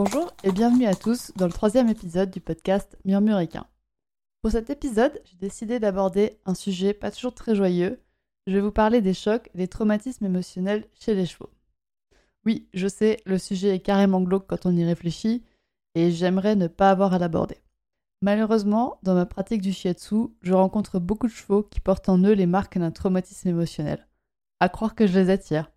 Bonjour 0.00 0.32
et 0.44 0.52
bienvenue 0.52 0.86
à 0.86 0.94
tous 0.94 1.32
dans 1.34 1.46
le 1.46 1.52
troisième 1.52 1.88
épisode 1.88 2.30
du 2.30 2.40
podcast 2.40 2.96
Murmuricain. 3.04 3.66
Pour 4.42 4.52
cet 4.52 4.70
épisode, 4.70 5.20
j'ai 5.24 5.36
décidé 5.38 5.80
d'aborder 5.80 6.38
un 6.46 6.54
sujet 6.54 6.94
pas 6.94 7.10
toujours 7.10 7.34
très 7.34 7.56
joyeux. 7.56 8.00
Je 8.46 8.52
vais 8.52 8.60
vous 8.60 8.70
parler 8.70 9.00
des 9.00 9.12
chocs 9.12 9.50
et 9.54 9.58
des 9.58 9.66
traumatismes 9.66 10.24
émotionnels 10.24 10.86
chez 11.00 11.16
les 11.16 11.26
chevaux. 11.26 11.50
Oui, 12.46 12.68
je 12.74 12.86
sais, 12.86 13.16
le 13.26 13.38
sujet 13.38 13.74
est 13.74 13.80
carrément 13.80 14.20
glauque 14.20 14.46
quand 14.46 14.66
on 14.66 14.76
y 14.76 14.84
réfléchit, 14.84 15.42
et 15.96 16.12
j'aimerais 16.12 16.54
ne 16.54 16.68
pas 16.68 16.92
avoir 16.92 17.12
à 17.12 17.18
l'aborder. 17.18 17.58
Malheureusement, 18.22 19.00
dans 19.02 19.14
ma 19.14 19.26
pratique 19.26 19.62
du 19.62 19.72
shiatsu, 19.72 20.28
je 20.42 20.52
rencontre 20.52 21.00
beaucoup 21.00 21.26
de 21.26 21.32
chevaux 21.32 21.64
qui 21.64 21.80
portent 21.80 22.08
en 22.08 22.18
eux 22.18 22.34
les 22.34 22.46
marques 22.46 22.78
d'un 22.78 22.92
traumatisme 22.92 23.48
émotionnel. 23.48 24.06
À 24.60 24.68
croire 24.68 24.94
que 24.94 25.08
je 25.08 25.18
les 25.18 25.30
attire. 25.30 25.72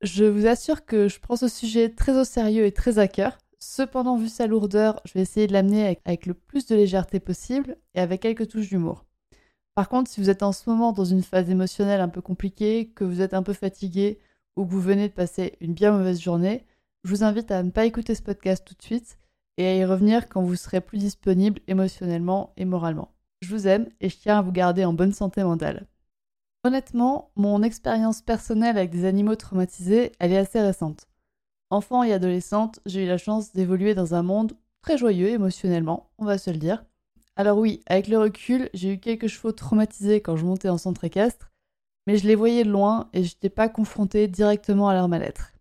Je 0.00 0.24
vous 0.24 0.46
assure 0.46 0.86
que 0.86 1.06
je 1.06 1.20
prends 1.20 1.36
ce 1.36 1.48
sujet 1.48 1.90
très 1.90 2.18
au 2.18 2.24
sérieux 2.24 2.64
et 2.64 2.72
très 2.72 2.98
à 2.98 3.08
cœur, 3.08 3.36
Cependant, 3.60 4.16
vu 4.16 4.28
sa 4.28 4.46
lourdeur, 4.46 5.00
je 5.04 5.14
vais 5.14 5.22
essayer 5.22 5.46
de 5.46 5.52
l'amener 5.52 5.98
avec, 6.04 6.26
le 6.26 6.34
plus 6.34 6.66
de 6.66 6.76
légèreté 6.76 7.18
possible 7.18 7.76
et 7.94 8.00
avec 8.00 8.22
quelques 8.22 8.48
touches 8.48 8.68
d'humour. 8.68 9.04
Par 9.74 9.88
contre, 9.88 10.10
si 10.10 10.20
vous 10.20 10.30
êtes 10.30 10.42
en 10.42 10.52
ce 10.52 10.68
moment 10.68 10.92
dans 10.92 11.04
une 11.04 11.22
phase 11.22 11.50
émotionnelle 11.50 12.00
un 12.00 12.08
peu 12.08 12.20
compliquée, 12.20 12.90
que 12.94 13.04
vous 13.04 13.20
êtes 13.20 13.34
un 13.34 13.42
peu 13.42 13.52
fatigué 13.52 14.20
ou 14.56 14.64
que 14.64 14.70
vous 14.70 14.80
venez 14.80 15.08
de 15.08 15.14
passer 15.14 15.56
une 15.60 15.74
bien 15.74 15.92
mauvaise 15.92 16.20
journée, 16.20 16.64
je 17.04 17.10
vous 17.10 17.24
invite 17.24 17.50
à 17.50 17.62
ne 17.62 17.70
pas 17.70 17.84
écouter 17.84 18.14
ce 18.14 18.22
podcast 18.22 18.64
tout 18.64 18.74
de 18.74 18.82
suite 18.82 19.18
et 19.56 19.66
à 19.66 19.74
y 19.74 19.84
revenir 19.84 20.28
quand 20.28 20.42
vous 20.42 20.56
serez 20.56 20.80
plus 20.80 20.98
disponible 20.98 21.60
émotionnellement 21.66 22.52
et 22.56 22.64
moralement. 22.64 23.12
Je 23.40 23.54
vous 23.54 23.68
aime 23.68 23.88
et 24.00 24.08
je 24.08 24.16
tiens 24.18 24.38
à 24.38 24.42
vous 24.42 24.52
garder 24.52 24.84
en 24.84 24.92
bonne 24.92 25.12
santé 25.12 25.42
mentale. 25.42 25.86
Honnêtement, 26.64 27.30
mon 27.36 27.62
expérience 27.62 28.20
personnelle 28.20 28.78
avec 28.78 28.90
des 28.90 29.04
animaux 29.04 29.36
traumatisés, 29.36 30.12
elle 30.18 30.32
est 30.32 30.38
assez 30.38 30.60
récente. 30.60 31.08
Enfant 31.70 32.02
et 32.02 32.14
adolescente, 32.14 32.80
j'ai 32.86 33.04
eu 33.04 33.06
la 33.06 33.18
chance 33.18 33.52
d'évoluer 33.52 33.94
dans 33.94 34.14
un 34.14 34.22
monde 34.22 34.54
très 34.80 34.96
joyeux 34.96 35.28
émotionnellement, 35.28 36.08
on 36.16 36.24
va 36.24 36.38
se 36.38 36.50
le 36.50 36.56
dire. 36.56 36.82
Alors 37.36 37.58
oui, 37.58 37.82
avec 37.86 38.08
le 38.08 38.18
recul, 38.18 38.70
j'ai 38.72 38.94
eu 38.94 38.98
quelques 38.98 39.28
chevaux 39.28 39.52
traumatisés 39.52 40.22
quand 40.22 40.36
je 40.36 40.46
montais 40.46 40.70
en 40.70 40.78
centre 40.78 41.04
équestre, 41.04 41.52
mais 42.06 42.16
je 42.16 42.26
les 42.26 42.36
voyais 42.36 42.64
de 42.64 42.70
loin 42.70 43.10
et 43.12 43.22
je 43.22 43.34
n'étais 43.34 43.50
pas 43.50 43.68
confrontée 43.68 44.28
directement 44.28 44.88
à 44.88 44.94
leur 44.94 45.08
mal-être. 45.08 45.52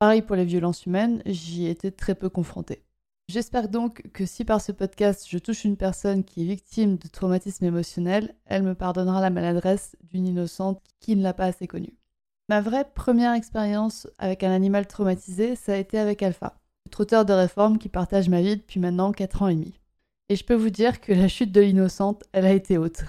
Pareil 0.00 0.22
pour 0.22 0.34
les 0.34 0.44
violences 0.44 0.84
humaines, 0.84 1.22
j'y 1.26 1.68
étais 1.68 1.92
très 1.92 2.16
peu 2.16 2.28
confrontée. 2.28 2.82
J'espère 3.28 3.68
donc 3.68 4.02
que 4.12 4.26
si 4.26 4.44
par 4.44 4.60
ce 4.60 4.72
podcast 4.72 5.28
je 5.28 5.38
touche 5.38 5.64
une 5.64 5.76
personne 5.76 6.24
qui 6.24 6.42
est 6.42 6.46
victime 6.46 6.96
de 6.96 7.06
traumatisme 7.06 7.64
émotionnel, 7.64 8.34
elle 8.46 8.64
me 8.64 8.74
pardonnera 8.74 9.20
la 9.20 9.30
maladresse 9.30 9.94
d'une 10.02 10.26
innocente 10.26 10.82
qui 10.98 11.14
ne 11.14 11.22
l'a 11.22 11.34
pas 11.34 11.46
assez 11.46 11.68
connue. 11.68 11.94
Ma 12.52 12.60
vraie 12.60 12.84
première 12.84 13.32
expérience 13.32 14.06
avec 14.18 14.44
un 14.44 14.50
animal 14.50 14.86
traumatisé, 14.86 15.56
ça 15.56 15.72
a 15.72 15.76
été 15.76 15.98
avec 15.98 16.22
Alpha, 16.22 16.60
le 16.84 16.90
trotteur 16.90 17.24
de 17.24 17.32
réforme 17.32 17.78
qui 17.78 17.88
partage 17.88 18.28
ma 18.28 18.42
vie 18.42 18.58
depuis 18.58 18.78
maintenant 18.78 19.10
4 19.10 19.40
ans 19.40 19.48
et 19.48 19.54
demi. 19.54 19.72
Et 20.28 20.36
je 20.36 20.44
peux 20.44 20.54
vous 20.54 20.68
dire 20.68 21.00
que 21.00 21.14
la 21.14 21.28
chute 21.28 21.50
de 21.50 21.62
l'innocente, 21.62 22.24
elle 22.32 22.44
a 22.44 22.52
été 22.52 22.76
haute. 22.76 23.04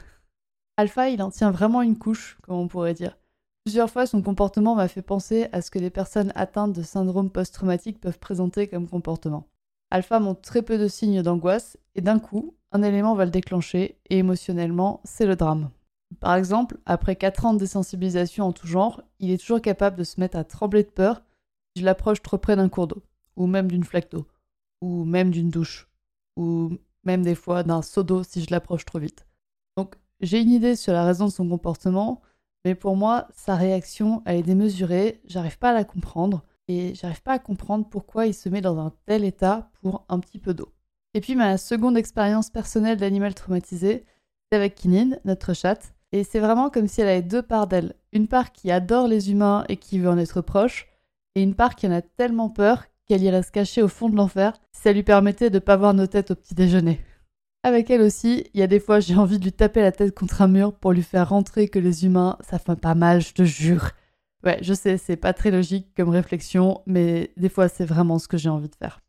Alpha, 0.77 1.09
il 1.09 1.21
en 1.21 1.29
tient 1.29 1.51
vraiment 1.51 1.81
une 1.81 1.97
couche, 1.97 2.37
comme 2.43 2.55
on 2.55 2.69
pourrait 2.69 2.93
dire. 2.93 3.17
Plusieurs 3.65 3.89
fois, 3.89 4.05
son 4.05 4.21
comportement 4.21 4.75
m'a 4.75 4.87
fait 4.87 5.01
penser 5.01 5.49
à 5.51 5.61
ce 5.61 5.71
que 5.71 5.79
les 5.79 5.89
personnes 5.89 6.31
atteintes 6.35 6.71
de 6.71 6.81
syndrome 6.81 7.29
post-traumatique 7.29 7.99
peuvent 7.99 8.19
présenter 8.19 8.69
comme 8.69 8.87
comportement. 8.87 9.49
Alpha 9.91 10.21
montre 10.21 10.39
très 10.39 10.61
peu 10.61 10.77
de 10.77 10.87
signes 10.87 11.21
d'angoisse, 11.21 11.75
et 11.95 12.01
d'un 12.01 12.19
coup, 12.19 12.55
un 12.71 12.81
élément 12.81 13.13
va 13.13 13.25
le 13.25 13.31
déclencher, 13.31 13.97
et 14.09 14.19
émotionnellement, 14.19 15.01
c'est 15.03 15.25
le 15.25 15.35
drame. 15.35 15.69
Par 16.23 16.35
exemple, 16.35 16.77
après 16.85 17.17
4 17.17 17.45
ans 17.45 17.53
de 17.53 17.59
désensibilisation 17.59 18.45
en 18.45 18.53
tout 18.53 18.65
genre, 18.65 19.01
il 19.19 19.29
est 19.29 19.37
toujours 19.37 19.61
capable 19.61 19.97
de 19.97 20.05
se 20.05 20.21
mettre 20.21 20.37
à 20.37 20.45
trembler 20.45 20.83
de 20.83 20.89
peur 20.89 21.21
si 21.75 21.81
je 21.81 21.85
l'approche 21.85 22.21
trop 22.21 22.37
près 22.37 22.55
d'un 22.55 22.69
cours 22.69 22.87
d'eau, 22.87 23.03
ou 23.35 23.45
même 23.45 23.69
d'une 23.69 23.83
flaque 23.83 24.09
d'eau, 24.09 24.25
ou 24.81 25.03
même 25.03 25.31
d'une 25.31 25.49
douche, 25.49 25.89
ou 26.37 26.77
même 27.03 27.23
des 27.23 27.35
fois 27.35 27.63
d'un 27.63 27.81
seau 27.81 28.03
d'eau 28.03 28.23
si 28.23 28.41
je 28.41 28.51
l'approche 28.51 28.85
trop 28.85 28.99
vite. 28.99 29.27
Donc 29.75 29.95
j'ai 30.21 30.39
une 30.39 30.51
idée 30.51 30.77
sur 30.77 30.93
la 30.93 31.03
raison 31.03 31.25
de 31.25 31.29
son 31.29 31.45
comportement, 31.49 32.21
mais 32.63 32.73
pour 32.73 32.95
moi, 32.95 33.27
sa 33.33 33.57
réaction, 33.57 34.23
elle 34.25 34.37
est 34.37 34.43
démesurée, 34.43 35.19
j'arrive 35.25 35.59
pas 35.59 35.71
à 35.71 35.73
la 35.73 35.83
comprendre, 35.83 36.45
et 36.69 36.95
j'arrive 36.95 37.21
pas 37.21 37.33
à 37.33 37.39
comprendre 37.39 37.85
pourquoi 37.89 38.27
il 38.27 38.33
se 38.33 38.47
met 38.47 38.61
dans 38.61 38.79
un 38.79 38.93
tel 39.07 39.25
état 39.25 39.69
pour 39.81 40.05
un 40.07 40.21
petit 40.21 40.39
peu 40.39 40.53
d'eau. 40.53 40.71
Et 41.15 41.19
puis 41.19 41.35
ma 41.35 41.57
seconde 41.57 41.97
expérience 41.97 42.49
personnelle 42.49 42.95
d'animal 42.95 43.33
traumatisé, 43.33 44.05
c'est 44.49 44.57
avec 44.57 44.75
Kinin, 44.75 45.17
notre 45.25 45.53
chatte, 45.53 45.93
et 46.13 46.23
c'est 46.23 46.39
vraiment 46.39 46.69
comme 46.69 46.87
si 46.87 47.01
elle 47.01 47.09
avait 47.09 47.23
deux 47.23 47.41
parts 47.41 47.67
d'elle. 47.67 47.95
Une 48.13 48.27
part 48.27 48.53
qui 48.53 48.69
adore 48.69 49.07
les 49.07 49.31
humains 49.31 49.65
et 49.67 49.77
qui 49.77 49.97
veut 49.97 50.09
en 50.09 50.17
être 50.19 50.41
proche, 50.41 50.87
et 51.33 51.41
une 51.41 51.55
part 51.55 51.75
qui 51.75 51.87
en 51.87 51.91
a 51.91 52.03
tellement 52.03 52.49
peur 52.49 52.83
qu'elle 53.07 53.23
irait 53.23 53.41
se 53.41 53.51
cacher 53.51 53.81
au 53.81 53.87
fond 53.87 54.09
de 54.09 54.15
l'enfer 54.15 54.53
si 54.71 54.83
ça 54.83 54.93
lui 54.93 55.01
permettait 55.01 55.49
de 55.49 55.57
pas 55.57 55.75
voir 55.75 55.95
nos 55.95 56.05
têtes 56.05 56.29
au 56.29 56.35
petit 56.35 56.53
déjeuner. 56.53 57.01
Avec 57.63 57.89
elle 57.89 58.03
aussi, 58.03 58.45
il 58.53 58.59
y 58.59 58.63
a 58.63 58.67
des 58.67 58.79
fois 58.79 58.99
j'ai 58.99 59.15
envie 59.15 59.39
de 59.39 59.43
lui 59.43 59.51
taper 59.51 59.81
la 59.81 59.91
tête 59.91 60.13
contre 60.13 60.43
un 60.43 60.47
mur 60.47 60.73
pour 60.73 60.91
lui 60.91 61.01
faire 61.01 61.29
rentrer 61.29 61.67
que 61.67 61.79
les 61.79 62.05
humains, 62.05 62.37
ça 62.41 62.59
fait 62.59 62.75
pas 62.75 62.93
mal, 62.93 63.19
je 63.19 63.33
te 63.33 63.43
jure. 63.43 63.89
Ouais, 64.43 64.59
je 64.61 64.75
sais, 64.75 64.97
c'est 64.97 65.15
pas 65.15 65.33
très 65.33 65.49
logique 65.49 65.87
comme 65.97 66.09
réflexion, 66.09 66.81
mais 66.85 67.31
des 67.37 67.49
fois 67.49 67.69
c'est 67.69 67.85
vraiment 67.85 68.19
ce 68.19 68.27
que 68.27 68.37
j'ai 68.37 68.49
envie 68.49 68.69
de 68.69 68.75
faire. 68.75 68.99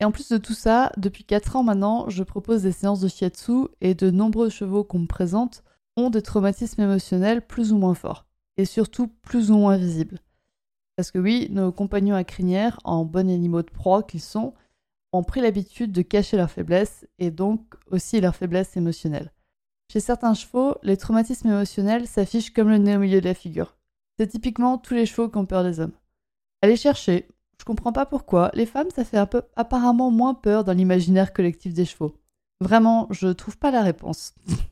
Et 0.00 0.04
en 0.04 0.12
plus 0.12 0.28
de 0.28 0.36
tout 0.36 0.54
ça, 0.54 0.92
depuis 0.98 1.24
4 1.24 1.56
ans 1.56 1.62
maintenant, 1.62 2.10
je 2.10 2.22
propose 2.22 2.62
des 2.62 2.72
séances 2.72 3.00
de 3.00 3.08
shiatsu 3.08 3.68
et 3.80 3.94
de 3.94 4.10
nombreux 4.10 4.50
chevaux 4.50 4.84
qu'on 4.84 4.98
me 4.98 5.06
présente 5.06 5.62
des 6.08 6.22
traumatismes 6.22 6.80
émotionnels 6.80 7.46
plus 7.46 7.72
ou 7.72 7.76
moins 7.76 7.94
forts, 7.94 8.24
et 8.56 8.64
surtout 8.64 9.08
plus 9.08 9.50
ou 9.50 9.58
moins 9.58 9.76
visibles. 9.76 10.20
Parce 10.96 11.10
que 11.10 11.18
oui, 11.18 11.48
nos 11.50 11.72
compagnons 11.72 12.14
à 12.14 12.24
crinière, 12.24 12.78
en 12.84 13.04
bons 13.04 13.30
animaux 13.30 13.62
de 13.62 13.70
proie 13.70 14.02
qu'ils 14.02 14.22
sont, 14.22 14.54
ont 15.12 15.22
pris 15.22 15.40
l'habitude 15.40 15.92
de 15.92 16.02
cacher 16.02 16.36
leurs 16.36 16.50
faiblesses 16.50 17.06
et 17.18 17.30
donc 17.30 17.60
aussi 17.90 18.20
leurs 18.20 18.36
faiblesses 18.36 18.76
émotionnelles. 18.76 19.32
Chez 19.92 20.00
certains 20.00 20.34
chevaux, 20.34 20.76
les 20.82 20.96
traumatismes 20.96 21.48
émotionnels 21.48 22.06
s'affichent 22.06 22.52
comme 22.52 22.68
le 22.68 22.78
nez 22.78 22.96
au 22.96 23.00
milieu 23.00 23.20
de 23.20 23.26
la 23.26 23.34
figure. 23.34 23.76
C'est 24.18 24.28
typiquement 24.28 24.78
tous 24.78 24.94
les 24.94 25.06
chevaux 25.06 25.28
qui 25.28 25.38
ont 25.38 25.46
peur 25.46 25.64
des 25.64 25.80
hommes. 25.80 25.94
Allez 26.62 26.76
chercher, 26.76 27.26
je 27.58 27.64
comprends 27.64 27.92
pas 27.92 28.06
pourquoi, 28.06 28.50
les 28.54 28.66
femmes 28.66 28.90
ça 28.94 29.04
fait 29.04 29.18
un 29.18 29.26
peu 29.26 29.42
apparemment 29.56 30.10
moins 30.10 30.34
peur 30.34 30.62
dans 30.64 30.72
l'imaginaire 30.72 31.32
collectif 31.32 31.74
des 31.74 31.84
chevaux. 31.84 32.14
Vraiment, 32.60 33.08
je 33.10 33.28
trouve 33.28 33.56
pas 33.58 33.70
la 33.70 33.82
réponse. 33.82 34.34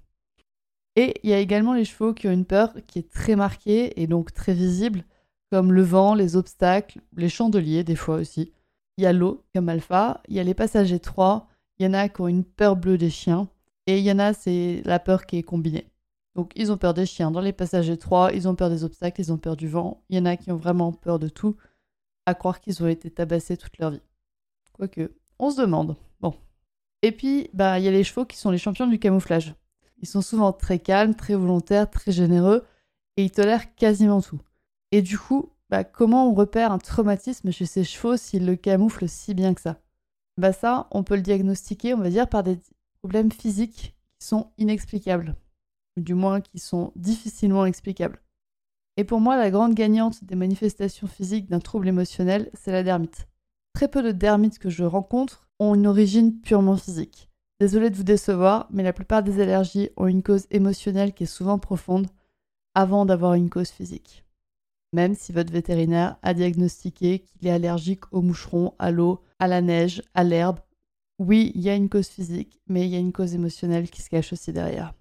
Et 0.98 1.14
il 1.22 1.30
y 1.30 1.32
a 1.32 1.38
également 1.38 1.74
les 1.74 1.84
chevaux 1.84 2.12
qui 2.12 2.26
ont 2.26 2.32
une 2.32 2.44
peur 2.44 2.74
qui 2.88 2.98
est 2.98 3.08
très 3.08 3.36
marquée 3.36 4.02
et 4.02 4.08
donc 4.08 4.34
très 4.34 4.52
visible, 4.52 5.04
comme 5.48 5.72
le 5.72 5.82
vent, 5.82 6.12
les 6.12 6.34
obstacles, 6.34 6.98
les 7.16 7.28
chandeliers 7.28 7.84
des 7.84 7.94
fois 7.94 8.16
aussi. 8.16 8.52
Il 8.96 9.04
y 9.04 9.06
a 9.06 9.12
l'eau, 9.12 9.44
comme 9.54 9.68
Alpha, 9.68 10.20
il 10.26 10.34
y 10.34 10.40
a 10.40 10.42
les 10.42 10.54
passages 10.54 10.90
étroits, 10.90 11.46
il 11.78 11.86
y 11.86 11.88
en 11.88 11.94
a 11.94 12.08
qui 12.08 12.20
ont 12.20 12.26
une 12.26 12.42
peur 12.42 12.74
bleue 12.74 12.98
des 12.98 13.10
chiens, 13.10 13.48
et 13.86 13.98
il 13.98 14.04
y 14.04 14.10
en 14.10 14.18
a, 14.18 14.32
c'est 14.32 14.82
la 14.86 14.98
peur 14.98 15.24
qui 15.26 15.36
est 15.36 15.44
combinée. 15.44 15.86
Donc 16.34 16.50
ils 16.56 16.72
ont 16.72 16.76
peur 16.76 16.94
des 16.94 17.06
chiens 17.06 17.30
dans 17.30 17.42
les 17.42 17.52
passages 17.52 17.90
étroits, 17.90 18.32
ils 18.34 18.48
ont 18.48 18.56
peur 18.56 18.68
des 18.68 18.82
obstacles, 18.82 19.20
ils 19.20 19.32
ont 19.32 19.38
peur 19.38 19.54
du 19.54 19.68
vent, 19.68 20.02
il 20.08 20.16
y 20.16 20.20
en 20.20 20.26
a 20.26 20.36
qui 20.36 20.50
ont 20.50 20.56
vraiment 20.56 20.90
peur 20.90 21.20
de 21.20 21.28
tout, 21.28 21.54
à 22.26 22.34
croire 22.34 22.60
qu'ils 22.60 22.82
ont 22.82 22.88
été 22.88 23.08
tabassés 23.08 23.56
toute 23.56 23.78
leur 23.78 23.92
vie. 23.92 24.02
Quoique, 24.72 25.12
on 25.38 25.52
se 25.52 25.60
demande. 25.60 25.94
Bon. 26.20 26.34
Et 27.02 27.12
puis, 27.12 27.50
bah, 27.54 27.78
il 27.78 27.84
y 27.84 27.88
a 27.88 27.92
les 27.92 28.02
chevaux 28.02 28.24
qui 28.24 28.36
sont 28.36 28.50
les 28.50 28.58
champions 28.58 28.88
du 28.88 28.98
camouflage. 28.98 29.54
Ils 30.00 30.08
sont 30.08 30.22
souvent 30.22 30.52
très 30.52 30.78
calmes, 30.78 31.14
très 31.14 31.34
volontaires, 31.34 31.90
très 31.90 32.12
généreux 32.12 32.64
et 33.16 33.24
ils 33.24 33.30
tolèrent 33.30 33.74
quasiment 33.74 34.20
tout. 34.20 34.40
Et 34.92 35.02
du 35.02 35.18
coup, 35.18 35.52
bah, 35.70 35.84
comment 35.84 36.30
on 36.30 36.34
repère 36.34 36.72
un 36.72 36.78
traumatisme 36.78 37.50
chez 37.50 37.66
ces 37.66 37.84
chevaux 37.84 38.16
s'ils 38.16 38.46
le 38.46 38.56
camouflent 38.56 39.08
si 39.08 39.34
bien 39.34 39.54
que 39.54 39.60
ça? 39.60 39.80
Bah 40.38 40.52
ça, 40.52 40.86
on 40.92 41.02
peut 41.02 41.16
le 41.16 41.22
diagnostiquer, 41.22 41.94
on 41.94 41.98
va 41.98 42.10
dire, 42.10 42.28
par 42.28 42.44
des 42.44 42.60
problèmes 43.00 43.32
physiques 43.32 43.96
qui 44.20 44.26
sont 44.26 44.52
inexplicables, 44.56 45.34
ou 45.96 46.00
du 46.00 46.14
moins 46.14 46.40
qui 46.40 46.60
sont 46.60 46.92
difficilement 46.94 47.66
explicables. 47.66 48.22
Et 48.96 49.04
pour 49.04 49.20
moi, 49.20 49.36
la 49.36 49.50
grande 49.50 49.74
gagnante 49.74 50.24
des 50.24 50.36
manifestations 50.36 51.08
physiques 51.08 51.50
d'un 51.50 51.58
trouble 51.60 51.88
émotionnel, 51.88 52.50
c'est 52.54 52.72
la 52.72 52.84
dermite. 52.84 53.28
Très 53.74 53.88
peu 53.88 54.02
de 54.02 54.12
dermites 54.12 54.58
que 54.58 54.70
je 54.70 54.84
rencontre 54.84 55.48
ont 55.58 55.74
une 55.74 55.86
origine 55.86 56.40
purement 56.40 56.76
physique. 56.76 57.27
Désolée 57.60 57.90
de 57.90 57.96
vous 57.96 58.04
décevoir, 58.04 58.68
mais 58.70 58.84
la 58.84 58.92
plupart 58.92 59.24
des 59.24 59.40
allergies 59.40 59.90
ont 59.96 60.06
une 60.06 60.22
cause 60.22 60.46
émotionnelle 60.52 61.12
qui 61.12 61.24
est 61.24 61.26
souvent 61.26 61.58
profonde 61.58 62.06
avant 62.74 63.04
d'avoir 63.04 63.34
une 63.34 63.50
cause 63.50 63.70
physique. 63.70 64.24
Même 64.92 65.16
si 65.16 65.32
votre 65.32 65.52
vétérinaire 65.52 66.16
a 66.22 66.34
diagnostiqué 66.34 67.18
qu'il 67.18 67.48
est 67.48 67.50
allergique 67.50 68.04
aux 68.12 68.22
moucherons, 68.22 68.74
à 68.78 68.92
l'eau, 68.92 69.24
à 69.40 69.48
la 69.48 69.60
neige, 69.60 70.02
à 70.14 70.22
l'herbe. 70.22 70.60
Oui, 71.18 71.50
il 71.56 71.62
y 71.62 71.68
a 71.68 71.74
une 71.74 71.88
cause 71.88 72.06
physique, 72.06 72.60
mais 72.68 72.86
il 72.86 72.90
y 72.90 72.96
a 72.96 73.00
une 73.00 73.12
cause 73.12 73.34
émotionnelle 73.34 73.90
qui 73.90 74.02
se 74.02 74.08
cache 74.08 74.32
aussi 74.32 74.52
derrière. 74.52 74.94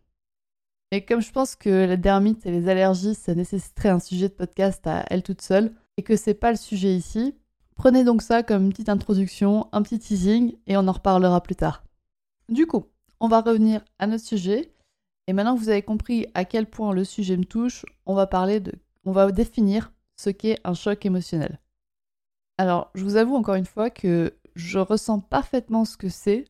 Et 0.91 1.05
comme 1.05 1.21
je 1.21 1.31
pense 1.31 1.55
que 1.55 1.85
la 1.85 1.95
dermite 1.95 2.45
et 2.47 2.51
les 2.51 2.69
allergies, 2.69 3.13
ça 3.13 3.35
nécessiterait 3.35 3.89
un 3.89 3.99
sujet 3.99 4.29
de 4.29 4.33
podcast 4.33 4.87
à 4.87 5.05
elle 5.09 5.21
toute 5.21 5.41
seule, 5.41 5.73
et 5.97 6.03
que 6.03 6.15
c'est 6.15 6.33
pas 6.33 6.49
le 6.49 6.57
sujet 6.57 6.95
ici, 6.95 7.35
prenez 7.75 8.03
donc 8.03 8.23
ça 8.23 8.41
comme 8.41 8.63
une 8.63 8.71
petite 8.71 8.89
introduction, 8.89 9.67
un 9.73 9.83
petit 9.83 9.99
teasing, 9.99 10.55
et 10.65 10.75
on 10.75 10.87
en 10.87 10.91
reparlera 10.91 11.41
plus 11.41 11.55
tard. 11.55 11.83
Du 12.49 12.65
coup, 12.65 12.85
on 13.19 13.27
va 13.27 13.41
revenir 13.41 13.83
à 13.99 14.07
notre 14.07 14.23
sujet, 14.23 14.71
et 15.27 15.33
maintenant 15.33 15.55
que 15.55 15.59
vous 15.59 15.69
avez 15.69 15.81
compris 15.81 16.27
à 16.33 16.45
quel 16.45 16.65
point 16.69 16.93
le 16.93 17.03
sujet 17.03 17.35
me 17.35 17.45
touche, 17.45 17.85
on 18.05 18.15
va 18.15 18.27
parler 18.27 18.59
de, 18.59 18.73
on 19.05 19.11
va 19.11 19.31
définir 19.31 19.91
ce 20.15 20.29
qu'est 20.29 20.59
un 20.63 20.73
choc 20.73 21.05
émotionnel. 21.05 21.59
Alors, 22.57 22.89
je 22.95 23.03
vous 23.03 23.17
avoue 23.17 23.35
encore 23.35 23.55
une 23.55 23.65
fois 23.65 23.89
que 23.89 24.33
je 24.55 24.79
ressens 24.79 25.19
parfaitement 25.19 25.85
ce 25.85 25.97
que 25.97 26.09
c'est, 26.09 26.45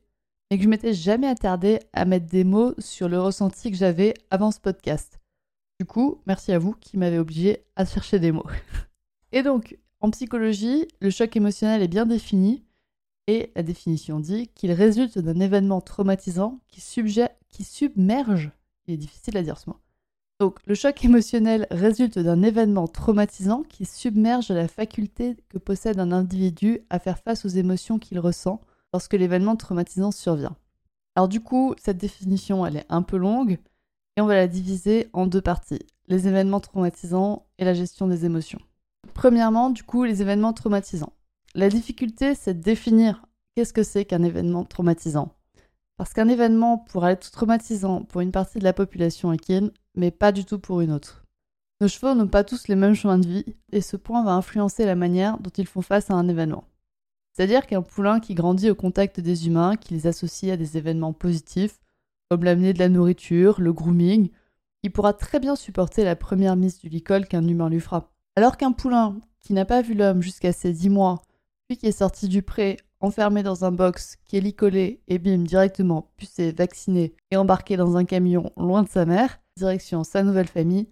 et 0.49 0.57
que 0.57 0.63
je 0.63 0.69
m'étais 0.69 0.93
jamais 0.93 1.27
attardée 1.27 1.79
à 1.93 2.05
mettre 2.05 2.27
des 2.27 2.43
mots 2.43 2.73
sur 2.79 3.09
le 3.09 3.19
ressenti 3.19 3.71
que 3.71 3.77
j'avais 3.77 4.13
avant 4.29 4.51
ce 4.51 4.59
podcast. 4.59 5.19
Du 5.79 5.85
coup, 5.85 6.21
merci 6.25 6.51
à 6.51 6.59
vous 6.59 6.73
qui 6.73 6.97
m'avez 6.97 7.19
obligé 7.19 7.65
à 7.75 7.85
chercher 7.85 8.19
des 8.19 8.31
mots. 8.31 8.47
Et 9.31 9.43
donc, 9.43 9.77
en 9.99 10.09
psychologie, 10.11 10.87
le 11.01 11.09
choc 11.09 11.35
émotionnel 11.35 11.81
est 11.81 11.87
bien 11.87 12.05
défini, 12.05 12.63
et 13.27 13.51
la 13.55 13.63
définition 13.63 14.19
dit 14.19 14.47
qu'il 14.55 14.71
résulte 14.71 15.19
d'un 15.19 15.39
événement 15.39 15.81
traumatisant 15.81 16.59
qui, 16.69 16.81
submerge, 16.81 18.51
il 18.87 18.93
est 18.93 18.97
difficile 18.97 19.37
à 19.37 19.43
dire 19.43 19.57
ce 19.57 19.69
mot, 19.69 19.77
donc, 20.39 20.59
le 20.67 20.75
choc 20.75 21.03
émotionnel 21.03 21.65
résulte 21.71 22.19
d'un 22.19 22.43
événement 22.43 22.87
traumatisant 22.87 23.63
qui 23.63 23.85
submerge 23.85 24.49
la 24.49 24.67
faculté 24.67 25.35
que 25.49 25.57
possède 25.57 25.99
un 25.99 26.11
individu 26.11 26.81
à 26.91 26.99
faire 26.99 27.17
face 27.17 27.43
aux 27.43 27.49
émotions 27.49 27.97
qu'il 27.97 28.19
ressent 28.19 28.61
lorsque 28.93 29.13
l'événement 29.13 29.55
traumatisant 29.55 30.11
survient. 30.11 30.55
Alors 31.15 31.27
du 31.27 31.41
coup, 31.41 31.73
cette 31.83 31.97
définition, 31.97 32.67
elle 32.67 32.77
est 32.77 32.85
un 32.89 33.01
peu 33.01 33.17
longue 33.17 33.57
et 34.15 34.21
on 34.21 34.27
va 34.27 34.35
la 34.35 34.47
diviser 34.47 35.09
en 35.11 35.25
deux 35.25 35.41
parties, 35.41 35.81
les 36.07 36.27
événements 36.27 36.59
traumatisants 36.59 37.47
et 37.57 37.65
la 37.65 37.73
gestion 37.73 38.05
des 38.07 38.23
émotions. 38.23 38.59
Premièrement, 39.15 39.71
du 39.71 39.81
coup, 39.81 40.03
les 40.03 40.21
événements 40.21 40.53
traumatisants. 40.53 41.13
La 41.55 41.69
difficulté, 41.69 42.35
c'est 42.35 42.53
de 42.53 42.61
définir 42.61 43.25
qu'est-ce 43.55 43.73
que 43.73 43.83
c'est 43.83 44.05
qu'un 44.05 44.23
événement 44.23 44.65
traumatisant. 44.65 45.33
Parce 45.97 46.13
qu'un 46.13 46.27
événement 46.27 46.77
pourrait 46.77 47.13
être 47.13 47.31
traumatisant 47.31 48.03
pour 48.03 48.21
une 48.21 48.31
partie 48.31 48.59
de 48.59 48.63
la 48.63 48.73
population 48.73 49.33
équine, 49.33 49.71
mais 49.95 50.11
pas 50.11 50.31
du 50.31 50.45
tout 50.45 50.59
pour 50.59 50.81
une 50.81 50.91
autre. 50.91 51.25
Nos 51.81 51.87
chevaux 51.87 52.13
n'ont 52.13 52.27
pas 52.27 52.43
tous 52.43 52.67
les 52.67 52.75
mêmes 52.75 52.93
chemins 52.93 53.17
de 53.17 53.27
vie, 53.27 53.55
et 53.71 53.81
ce 53.81 53.97
point 53.97 54.23
va 54.23 54.33
influencer 54.33 54.85
la 54.85 54.95
manière 54.95 55.39
dont 55.39 55.49
ils 55.49 55.67
font 55.67 55.81
face 55.81 56.11
à 56.11 56.15
un 56.15 56.27
événement. 56.27 56.65
C'est-à-dire 57.33 57.67
qu'un 57.67 57.83
poulain 57.83 58.19
qui 58.19 58.33
grandit 58.33 58.69
au 58.69 58.75
contact 58.75 59.19
des 59.19 59.47
humains, 59.47 59.75
qui 59.75 59.93
les 59.93 60.07
associe 60.07 60.51
à 60.51 60.57
des 60.57 60.77
événements 60.77 61.13
positifs, 61.13 61.79
comme 62.29 62.43
l'amener 62.43 62.73
de 62.73 62.79
la 62.79 62.89
nourriture, 62.89 63.61
le 63.61 63.73
grooming, 63.73 64.29
il 64.83 64.91
pourra 64.91 65.13
très 65.13 65.39
bien 65.39 65.55
supporter 65.55 66.03
la 66.03 66.15
première 66.15 66.55
mise 66.55 66.79
du 66.79 66.89
licol 66.89 67.27
qu'un 67.27 67.47
humain 67.47 67.69
lui 67.69 67.79
fera. 67.79 68.11
Alors 68.35 68.57
qu'un 68.57 68.71
poulain 68.71 69.17
qui 69.39 69.53
n'a 69.53 69.65
pas 69.65 69.81
vu 69.81 69.93
l'homme 69.93 70.21
jusqu'à 70.21 70.51
ses 70.51 70.73
10 70.73 70.89
mois, 70.89 71.21
qui 71.75 71.87
est 71.87 71.91
sorti 71.91 72.29
du 72.29 72.41
pré, 72.41 72.77
enfermé 73.01 73.43
dans 73.43 73.65
un 73.65 73.71
box, 73.71 74.15
qui 74.25 74.37
est 74.37 74.41
licolé 74.41 75.01
et 75.07 75.19
bim 75.19 75.39
directement 75.39 76.13
pucé, 76.15 76.51
vacciné 76.51 77.13
et 77.31 77.37
embarqué 77.37 77.75
dans 77.75 77.97
un 77.97 78.05
camion 78.05 78.51
loin 78.55 78.83
de 78.83 78.89
sa 78.89 79.05
mère, 79.05 79.39
direction 79.57 80.03
sa 80.03 80.23
nouvelle 80.23 80.47
famille, 80.47 80.87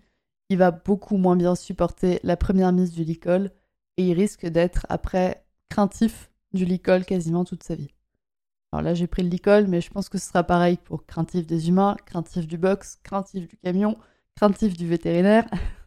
il 0.50 0.58
va 0.58 0.72
beaucoup 0.72 1.18
moins 1.18 1.36
bien 1.36 1.56
supporter 1.56 2.20
la 2.24 2.38
première 2.38 2.74
mise 2.74 2.92
du 2.92 3.04
licol 3.04 3.52
et 3.98 4.08
il 4.10 4.14
risque 4.14 4.46
d'être 4.46 4.86
après 4.90 5.46
craintif 5.70 6.30
du 6.54 6.66
licol 6.66 7.06
quasiment 7.06 7.46
toute 7.46 7.64
sa 7.64 7.76
vie. 7.76 7.92
Alors 8.72 8.84
là, 8.84 8.94
j'ai 8.94 9.08
pris 9.08 9.24
le 9.24 9.30
licol, 9.30 9.68
mais 9.68 9.82
je 9.82 9.90
pense 9.90 10.10
que 10.10 10.18
ce 10.18 10.28
sera 10.28 10.44
pareil 10.44 10.78
pour 10.84 11.06
craintif 11.06 11.48
des 11.48 11.70
humains, 11.70 11.96
craintif 12.06 12.46
du 12.46 12.58
box, 12.58 13.00
craintif 13.04 13.48
du 13.48 13.58
camion, 13.58 13.98
craintif 14.36 14.76
du 14.76 14.88
vétérinaire. 14.88 15.48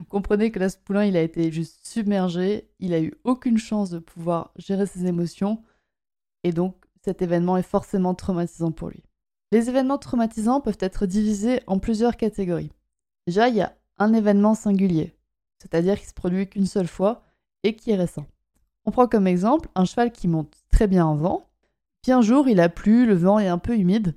Vous 0.00 0.06
comprenez 0.06 0.50
que 0.50 0.58
là, 0.58 0.68
ce 0.68 0.76
poulain, 0.76 1.04
il 1.04 1.16
a 1.16 1.22
été 1.22 1.50
juste 1.52 1.86
submergé, 1.86 2.68
il 2.80 2.94
a 2.94 3.00
eu 3.00 3.14
aucune 3.24 3.58
chance 3.58 3.90
de 3.90 3.98
pouvoir 3.98 4.52
gérer 4.56 4.86
ses 4.86 5.06
émotions, 5.06 5.62
et 6.42 6.52
donc 6.52 6.76
cet 7.02 7.22
événement 7.22 7.56
est 7.56 7.62
forcément 7.62 8.14
traumatisant 8.14 8.72
pour 8.72 8.88
lui. 8.88 9.02
Les 9.52 9.68
événements 9.68 9.98
traumatisants 9.98 10.60
peuvent 10.60 10.78
être 10.80 11.06
divisés 11.06 11.60
en 11.66 11.78
plusieurs 11.78 12.16
catégories. 12.16 12.72
Déjà, 13.26 13.48
il 13.48 13.56
y 13.56 13.60
a 13.60 13.76
un 13.98 14.12
événement 14.12 14.54
singulier, 14.54 15.14
c'est-à-dire 15.58 15.98
qui 15.98 16.06
se 16.06 16.14
produit 16.14 16.48
qu'une 16.48 16.66
seule 16.66 16.88
fois 16.88 17.22
et 17.62 17.76
qui 17.76 17.90
est 17.90 17.96
récent. 17.96 18.26
On 18.84 18.90
prend 18.90 19.06
comme 19.06 19.26
exemple 19.26 19.68
un 19.74 19.84
cheval 19.84 20.12
qui 20.12 20.28
monte 20.28 20.52
très 20.70 20.88
bien 20.88 21.06
en 21.06 21.14
vent, 21.14 21.48
puis 22.02 22.12
un 22.12 22.20
jour 22.20 22.48
il 22.48 22.60
a 22.60 22.68
plu, 22.68 23.06
le 23.06 23.14
vent 23.14 23.38
est 23.38 23.48
un 23.48 23.58
peu 23.58 23.78
humide, 23.78 24.16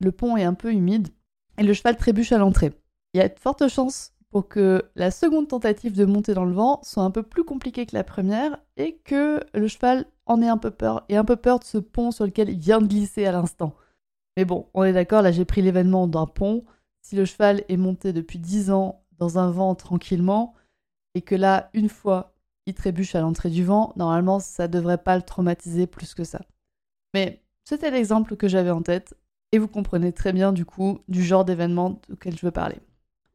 le 0.00 0.12
pont 0.12 0.36
est 0.36 0.44
un 0.44 0.54
peu 0.54 0.72
humide, 0.72 1.08
et 1.58 1.62
le 1.62 1.74
cheval 1.74 1.96
trébuche 1.96 2.32
à 2.32 2.38
l'entrée. 2.38 2.72
Il 3.12 3.18
y 3.18 3.20
a 3.20 3.28
de 3.28 3.38
fortes 3.38 3.68
chances 3.68 4.12
pour 4.30 4.48
que 4.48 4.90
la 4.94 5.10
seconde 5.10 5.48
tentative 5.48 5.96
de 5.96 6.04
monter 6.04 6.34
dans 6.34 6.44
le 6.44 6.52
vent 6.52 6.80
soit 6.82 7.02
un 7.02 7.10
peu 7.10 7.22
plus 7.22 7.44
compliquée 7.44 7.86
que 7.86 7.96
la 7.96 8.04
première 8.04 8.58
et 8.76 8.96
que 8.98 9.40
le 9.54 9.68
cheval 9.68 10.06
en 10.26 10.42
ait 10.42 10.48
un 10.48 10.58
peu 10.58 10.70
peur 10.70 11.04
et 11.08 11.16
un 11.16 11.24
peu 11.24 11.36
peur 11.36 11.58
de 11.58 11.64
ce 11.64 11.78
pont 11.78 12.10
sur 12.10 12.24
lequel 12.26 12.50
il 12.50 12.58
vient 12.58 12.80
de 12.80 12.86
glisser 12.86 13.24
à 13.24 13.32
l'instant. 13.32 13.74
Mais 14.36 14.44
bon, 14.44 14.68
on 14.74 14.84
est 14.84 14.92
d'accord, 14.92 15.22
là 15.22 15.32
j'ai 15.32 15.44
pris 15.44 15.62
l'événement 15.62 16.06
d'un 16.06 16.26
pont. 16.26 16.64
Si 17.02 17.16
le 17.16 17.24
cheval 17.24 17.64
est 17.68 17.76
monté 17.76 18.12
depuis 18.12 18.38
10 18.38 18.70
ans 18.70 19.02
dans 19.18 19.38
un 19.38 19.50
vent 19.50 19.74
tranquillement 19.74 20.54
et 21.14 21.22
que 21.22 21.34
là, 21.34 21.70
une 21.72 21.88
fois, 21.88 22.34
il 22.66 22.74
trébuche 22.74 23.14
à 23.14 23.20
l'entrée 23.20 23.50
du 23.50 23.64
vent, 23.64 23.92
normalement 23.96 24.40
ça 24.40 24.68
devrait 24.68 25.02
pas 25.02 25.16
le 25.16 25.22
traumatiser 25.22 25.86
plus 25.86 26.14
que 26.14 26.24
ça. 26.24 26.42
Mais 27.14 27.42
c'était 27.64 27.90
l'exemple 27.90 28.36
que 28.36 28.46
j'avais 28.46 28.70
en 28.70 28.82
tête 28.82 29.14
et 29.52 29.58
vous 29.58 29.68
comprenez 29.68 30.12
très 30.12 30.32
bien 30.32 30.52
du 30.52 30.66
coup 30.66 30.98
du 31.08 31.22
genre 31.22 31.44
d'événement 31.44 32.00
auquel 32.12 32.36
je 32.36 32.44
veux 32.44 32.52
parler. 32.52 32.78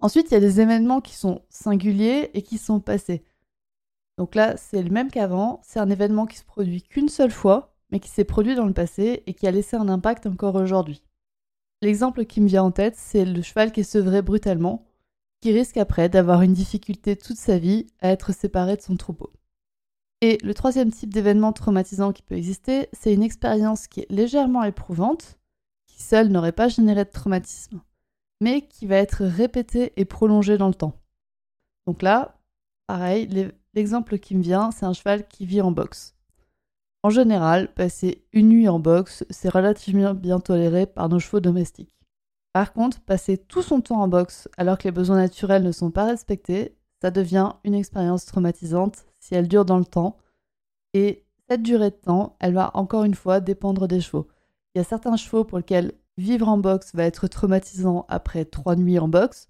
Ensuite, 0.04 0.32
il 0.32 0.34
y 0.34 0.38
a 0.38 0.42
des 0.42 0.60
événements 0.60 1.00
qui 1.00 1.16
sont 1.16 1.44
singuliers 1.48 2.30
et 2.34 2.42
qui 2.42 2.58
sont 2.58 2.82
passés. 2.82 3.24
Donc 4.18 4.36
là, 4.36 4.58
c'est 4.58 4.84
le 4.84 4.90
même 4.90 5.10
qu'avant, 5.10 5.62
c'est 5.64 5.80
un 5.80 5.90
événement 5.90 6.26
qui 6.26 6.36
se 6.36 6.44
produit 6.44 6.82
qu'une 6.82 7.08
seule 7.08 7.32
fois, 7.32 7.74
mais 7.90 8.02
qui 8.02 8.10
s'est 8.10 8.26
produit 8.26 8.54
dans 8.54 8.66
le 8.66 8.74
passé 8.74 9.24
et 9.26 9.34
qui 9.34 9.48
a 9.48 9.52
laissé 9.52 9.78
un 9.78 9.88
impact 9.88 10.26
encore 10.26 10.56
aujourd'hui. 10.56 11.02
L'exemple 11.82 12.26
qui 12.26 12.42
me 12.42 12.50
vient 12.50 12.64
en 12.64 12.72
tête, 12.72 12.98
c'est 12.98 13.24
le 13.24 13.42
cheval 13.42 13.72
qui 13.72 13.80
est 13.80 13.84
sevré 13.84 14.22
brutalement, 14.22 14.86
qui 15.40 15.54
risque 15.54 15.78
après 15.78 16.10
d'avoir 16.10 16.42
une 16.42 16.54
difficulté 16.54 17.16
toute 17.16 17.38
sa 17.38 17.58
vie 17.58 17.88
à 18.02 18.10
être 18.10 18.34
séparé 18.34 18.76
de 18.76 18.82
son 18.82 18.98
troupeau. 18.98 19.32
Et 20.20 20.38
le 20.44 20.54
troisième 20.54 20.92
type 20.92 21.14
d'événement 21.14 21.54
traumatisant 21.54 22.12
qui 22.12 22.24
peut 22.24 22.36
exister, 22.36 22.90
c'est 22.92 23.14
une 23.14 23.24
expérience 23.24 23.88
qui 23.88 24.02
est 24.02 24.12
légèrement 24.12 24.66
éprouvante, 24.66 25.40
qui 25.88 26.04
seule 26.04 26.28
n'aurait 26.28 26.52
pas 26.52 26.68
généré 26.68 27.06
de 27.06 27.10
traumatisme, 27.10 27.82
mais 28.42 28.62
qui 28.62 28.88
va 28.88 28.98
être 28.98 29.24
répété 29.24 29.94
et 29.98 30.06
prolongé 30.06 30.58
dans 30.58 30.68
le 30.68 30.74
temps. 30.74 31.00
Donc 31.86 32.02
là, 32.02 32.38
pareil, 32.88 33.52
l'exemple 33.74 34.18
qui 34.20 34.36
me 34.36 34.44
vient, 34.44 34.72
c'est 34.72 34.86
un 34.86 34.94
cheval 34.94 35.28
qui 35.28 35.46
vit 35.46 35.62
en 35.62 35.72
boxe. 35.72 36.16
En 37.04 37.10
général, 37.10 37.74
passer 37.74 38.26
une 38.32 38.50
nuit 38.50 38.70
en 38.70 38.80
boxe, 38.80 39.26
c'est 39.30 39.50
relativement 39.50 40.14
bien 40.14 40.40
toléré 40.40 40.86
par 40.86 41.10
nos 41.10 41.20
chevaux 41.20 41.42
domestiques. 41.42 41.94
Par 42.54 42.72
contre, 42.72 43.02
passer 43.02 43.38
tout 43.38 43.62
son 43.62 43.82
temps 43.82 44.02
en 44.02 44.08
boxe 44.08 44.48
alors 44.58 44.78
que 44.78 44.88
les 44.88 44.92
besoins 44.92 45.18
naturels 45.18 45.64
ne 45.64 45.72
sont 45.72 45.92
pas 45.92 46.06
respectés, 46.06 46.78
ça 47.02 47.12
devient 47.12 47.54
une 47.66 47.74
expérience 47.74 48.26
traumatisante 48.26 49.06
si 49.20 49.36
elle 49.36 49.50
dure 49.50 49.66
dans 49.66 49.80
le 49.80 49.86
temps. 49.86 50.18
Et 50.94 51.26
cette 51.50 51.64
durée 51.64 51.90
de 51.90 51.96
temps, 51.96 52.38
elle 52.40 52.54
va 52.54 52.72
encore 52.76 53.04
une 53.04 53.16
fois 53.16 53.42
dépendre 53.42 53.88
des 53.88 54.00
chevaux. 54.00 54.28
Il 54.74 54.78
y 54.78 54.82
a 54.82 54.86
certains 54.86 55.18
chevaux 55.18 55.44
pour 55.44 55.58
lesquels 55.58 55.92
vivre 56.18 56.48
en 56.48 56.58
boxe 56.58 56.94
va 56.94 57.04
être 57.04 57.28
traumatisant 57.28 58.06
après 58.10 58.46
trois 58.46 58.76
nuits 58.76 59.00
en 59.00 59.08
boxe. 59.08 59.48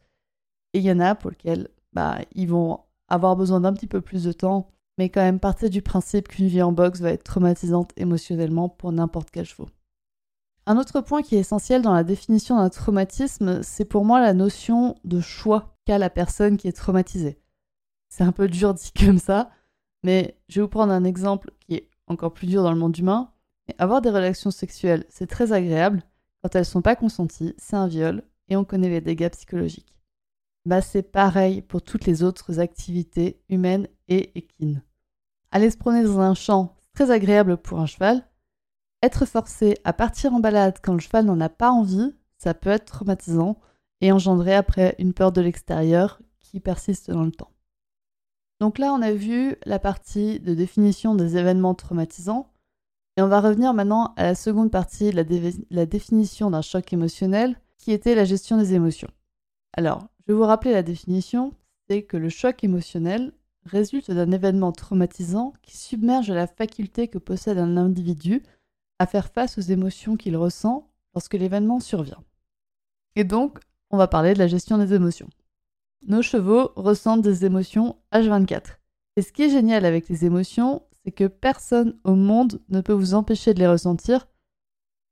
Et 0.74 0.80
il 0.80 0.86
y 0.86 0.92
en 0.92 1.00
a 1.00 1.16
pour 1.16 1.32
lesquels 1.32 1.70
bah, 1.94 2.20
ils 2.34 2.50
vont 2.50 2.80
avoir 3.08 3.36
besoin 3.36 3.62
d'un 3.62 3.74
petit 3.74 3.88
peu 3.88 4.02
plus 4.02 4.24
de 4.24 4.32
temps, 4.32 4.72
mais 4.98 5.10
quand 5.10 5.22
même 5.22 5.40
partir 5.40 5.70
du 5.70 5.82
principe 5.82 6.28
qu'une 6.28 6.48
vie 6.48 6.62
en 6.62 6.72
boxe 6.72 7.02
va 7.02 7.12
être 7.12 7.24
traumatisante 7.24 7.92
émotionnellement 7.98 8.70
pour 8.70 8.92
n'importe 8.92 9.30
quel 9.32 9.46
chevaux. 9.46 9.70
Un 10.66 10.78
autre 10.78 11.02
point 11.02 11.22
qui 11.22 11.36
est 11.36 11.40
essentiel 11.40 11.82
dans 11.82 11.94
la 11.94 12.06
définition 12.06 12.56
d'un 12.56 12.70
traumatisme, 12.70 13.62
c'est 13.64 13.86
pour 13.86 14.06
moi 14.06 14.22
la 14.22 14.34
notion 14.34 14.96
de 15.04 15.20
choix 15.20 15.76
qu'a 15.86 15.98
la 15.98 16.10
personne 16.10 16.58
qui 16.58 16.68
est 16.68 16.78
traumatisée. 16.78 17.38
C'est 18.10 18.24
un 18.24 18.32
peu 18.32 18.48
dur 18.48 18.74
dit 18.74 18.92
comme 19.06 19.20
ça, 19.20 19.52
mais 20.04 20.38
je 20.48 20.56
vais 20.56 20.62
vous 20.62 20.70
prendre 20.70 20.94
un 20.94 21.04
exemple 21.04 21.52
qui 21.60 21.76
est 21.76 21.90
encore 22.08 22.34
plus 22.34 22.48
dur 22.48 22.64
dans 22.64 22.72
le 22.72 22.80
monde 22.80 22.98
humain. 22.98 23.32
avoir 23.78 24.02
des 24.02 24.10
relations 24.10 24.52
sexuelles, 24.52 25.06
c'est 25.10 25.28
très 25.28 25.52
agréable, 25.52 26.04
quand 26.44 26.56
elles 26.56 26.66
sont 26.66 26.82
pas 26.82 26.98
consenties, 26.98 27.56
c'est 27.58 27.78
un 27.78 27.88
viol 27.88 28.22
et 28.50 28.58
on 28.58 28.66
connaît 28.66 28.90
les 28.90 29.02
dégâts 29.02 29.30
psychologiques. 29.30 29.96
Bah 30.66 30.82
c'est 30.82 31.04
pareil 31.04 31.62
pour 31.62 31.82
toutes 31.82 32.06
les 32.06 32.22
autres 32.22 32.60
activités 32.60 33.42
humaines 33.50 33.88
et 34.10 34.38
équines. 34.38 34.84
Aller 35.52 35.70
se 35.70 35.78
promener 35.78 36.04
dans 36.04 36.20
un 36.20 36.34
champ, 36.34 36.76
très 36.94 37.12
agréable 37.12 37.58
pour 37.58 37.80
un 37.80 37.86
cheval. 37.86 38.28
Être 39.02 39.26
forcé 39.26 39.78
à 39.84 39.94
partir 39.94 40.34
en 40.34 40.40
balade 40.40 40.80
quand 40.82 40.94
le 40.94 41.00
cheval 41.00 41.26
n'en 41.26 41.40
a 41.40 41.50
pas 41.50 41.72
envie, 41.72 42.16
ça 42.38 42.54
peut 42.54 42.70
être 42.70 42.86
traumatisant 42.86 43.58
et 44.02 44.12
engendrer 44.12 44.54
après 44.54 44.96
une 45.00 45.14
peur 45.14 45.32
de 45.32 45.42
l'extérieur 45.42 46.22
qui 46.40 46.60
persiste 46.60 47.10
dans 47.10 47.24
le 47.24 47.32
temps. 47.32 47.52
Donc 48.60 48.78
là, 48.80 48.94
on 48.94 49.02
a 49.02 49.12
vu 49.12 49.56
la 49.66 49.80
partie 49.80 50.40
de 50.40 50.54
définition 50.54 51.16
des 51.16 51.38
événements 51.38 51.76
traumatisants. 51.76 52.53
Et 53.18 53.22
on 53.22 53.28
va 53.28 53.42
revenir 53.42 53.74
maintenant 53.74 54.14
à 54.16 54.24
la 54.24 54.36
seconde 54.36 54.72
partie 54.72 55.12
de 55.12 55.24
la, 55.70 55.86
définition 55.86 56.50
d'un 56.50 56.62
choc 56.62 56.92
émotionnel, 56.94 57.60
qui 57.78 57.92
était 57.92 58.16
la 58.16 58.26
gestion 58.26 58.58
des 58.58 58.74
émotions. 58.74 59.10
Alors, 59.74 60.08
je 60.20 60.32
vais 60.32 60.38
vous 60.38 60.46
rappeler 60.46 60.72
la 60.72 60.84
définition, 60.84 61.54
c'est 61.88 62.04
que 62.04 62.18
le 62.18 62.30
choc 62.30 62.64
émotionnel 62.64 63.34
résulte 63.66 64.12
d'un 64.12 64.32
événement 64.32 64.72
traumatisant 64.72 65.54
qui 65.62 65.78
submerge 65.78 66.32
la 66.32 66.48
faculté 66.48 67.08
que 67.08 67.18
possède 67.18 67.58
un 67.58 67.78
individu 67.78 68.42
à 69.00 69.06
faire 69.06 69.28
face 69.28 69.58
aux 69.58 69.62
émotions 69.62 70.18
qu'il 70.18 70.38
ressent 70.38 70.90
lorsque 71.14 71.34
l'événement 71.34 71.80
survient. 71.80 72.24
Et 73.16 73.24
donc, 73.24 73.60
on 73.92 73.98
va 73.98 74.08
parler 74.08 74.34
de 74.34 74.40
la 74.40 74.48
gestion 74.48 74.78
des 74.78 74.94
émotions. 74.94 75.30
Nos 76.08 76.22
chevaux 76.22 76.72
ressentent 76.76 77.22
des 77.22 77.46
émotions 77.46 77.96
H24. 78.12 78.80
Et 79.16 79.22
ce 79.22 79.32
qui 79.32 79.44
est 79.44 79.50
génial 79.50 79.86
avec 79.86 80.10
les 80.10 80.26
émotions, 80.26 80.82
c'est 81.04 81.12
que 81.12 81.28
personne 81.28 81.98
au 82.04 82.16
monde 82.16 82.62
ne 82.70 82.82
peut 82.82 82.94
vous 82.94 83.14
empêcher 83.14 83.54
de 83.54 83.60
les 83.60 83.68
ressentir. 83.68 84.28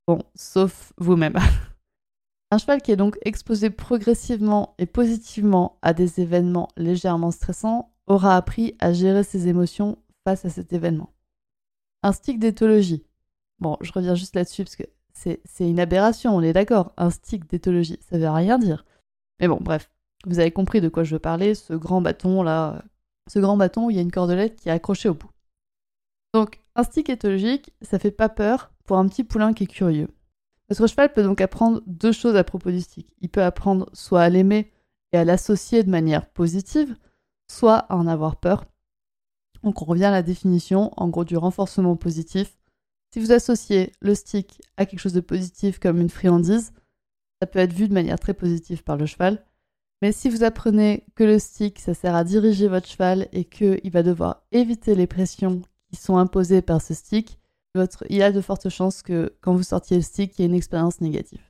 Bon, 0.07 0.19
sauf 0.35 0.93
vous-même. 0.97 1.37
Un 2.51 2.57
cheval 2.57 2.81
qui 2.81 2.91
est 2.91 2.97
donc 2.97 3.17
exposé 3.23 3.69
progressivement 3.69 4.75
et 4.77 4.85
positivement 4.85 5.77
à 5.81 5.93
des 5.93 6.19
événements 6.19 6.67
légèrement 6.75 7.31
stressants 7.31 7.93
aura 8.07 8.35
appris 8.35 8.75
à 8.79 8.91
gérer 8.91 9.23
ses 9.23 9.47
émotions 9.47 9.97
face 10.25 10.43
à 10.43 10.49
cet 10.49 10.73
événement. 10.73 11.13
Un 12.03 12.11
stick 12.11 12.39
d'éthologie. 12.39 13.05
Bon, 13.59 13.77
je 13.81 13.91
reviens 13.91 14.15
juste 14.15 14.35
là-dessus 14.35 14.63
parce 14.63 14.75
que 14.75 14.83
c'est 15.13 15.69
une 15.69 15.79
aberration, 15.79 16.35
on 16.35 16.41
est 16.41 16.53
d'accord. 16.53 16.93
Un 16.97 17.09
stick 17.09 17.49
d'éthologie, 17.49 17.99
ça 18.01 18.17
veut 18.17 18.29
rien 18.29 18.57
dire. 18.57 18.85
Mais 19.39 19.47
bon, 19.47 19.59
bref, 19.61 19.89
vous 20.25 20.39
avez 20.39 20.51
compris 20.51 20.81
de 20.81 20.89
quoi 20.89 21.03
je 21.03 21.15
veux 21.15 21.19
parler, 21.19 21.55
ce 21.55 21.73
grand 21.73 22.01
bâton 22.01 22.43
là, 22.43 22.83
ce 23.27 23.39
grand 23.39 23.55
bâton 23.55 23.85
où 23.85 23.91
il 23.91 23.95
y 23.95 23.99
a 23.99 24.03
une 24.03 24.11
cordelette 24.11 24.55
qui 24.57 24.69
est 24.69 24.71
accrochée 24.71 25.09
au 25.09 25.13
bout. 25.13 25.30
Donc, 26.33 26.61
un 26.75 26.83
stick 26.83 27.09
éthologique, 27.09 27.73
ça 27.81 27.99
fait 27.99 28.11
pas 28.11 28.29
peur 28.29 28.71
pour 28.85 28.97
un 28.97 29.07
petit 29.07 29.23
poulain 29.23 29.53
qui 29.53 29.65
est 29.65 29.67
curieux. 29.67 30.07
Votre 30.69 30.87
cheval 30.87 31.11
peut 31.11 31.23
donc 31.23 31.41
apprendre 31.41 31.81
deux 31.85 32.13
choses 32.13 32.37
à 32.37 32.45
propos 32.45 32.71
du 32.71 32.79
stick. 32.79 33.13
Il 33.19 33.29
peut 33.29 33.43
apprendre 33.43 33.89
soit 33.93 34.21
à 34.21 34.29
l'aimer 34.29 34.71
et 35.11 35.17
à 35.17 35.25
l'associer 35.25 35.83
de 35.83 35.89
manière 35.89 36.29
positive, 36.29 36.95
soit 37.51 37.77
à 37.77 37.95
en 37.95 38.07
avoir 38.07 38.37
peur. 38.37 38.65
Donc 39.63 39.81
on 39.81 39.85
revient 39.85 40.05
à 40.05 40.11
la 40.11 40.21
définition, 40.21 40.91
en 40.95 41.09
gros, 41.09 41.25
du 41.25 41.35
renforcement 41.35 41.97
positif. 41.97 42.57
Si 43.13 43.19
vous 43.19 43.33
associez 43.33 43.91
le 43.99 44.15
stick 44.15 44.61
à 44.77 44.85
quelque 44.85 45.01
chose 45.01 45.13
de 45.13 45.19
positif 45.19 45.79
comme 45.79 45.99
une 45.99 46.09
friandise, 46.09 46.71
ça 47.41 47.47
peut 47.47 47.59
être 47.59 47.73
vu 47.73 47.89
de 47.89 47.93
manière 47.93 48.19
très 48.19 48.33
positive 48.33 48.83
par 48.83 48.95
le 48.95 49.05
cheval. 49.05 49.45
Mais 50.01 50.13
si 50.13 50.29
vous 50.29 50.43
apprenez 50.43 51.05
que 51.15 51.25
le 51.25 51.37
stick, 51.37 51.79
ça 51.79 51.93
sert 51.93 52.15
à 52.15 52.23
diriger 52.23 52.69
votre 52.69 52.87
cheval 52.87 53.27
et 53.33 53.43
qu'il 53.43 53.91
va 53.91 54.03
devoir 54.03 54.43
éviter 54.51 54.95
les 54.95 55.07
pressions 55.07 55.61
sont 55.99 56.17
imposées 56.17 56.61
par 56.61 56.81
ce 56.81 56.93
stick, 56.93 57.39
il 58.09 58.17
y 58.17 58.23
a 58.23 58.31
de 58.31 58.41
fortes 58.41 58.69
chances 58.69 59.01
que 59.01 59.35
quand 59.41 59.55
vous 59.55 59.63
sortiez 59.63 59.97
le 59.97 60.03
stick, 60.03 60.37
il 60.37 60.41
y 60.41 60.43
ait 60.43 60.47
une 60.47 60.55
expérience 60.55 61.01
négative. 61.01 61.41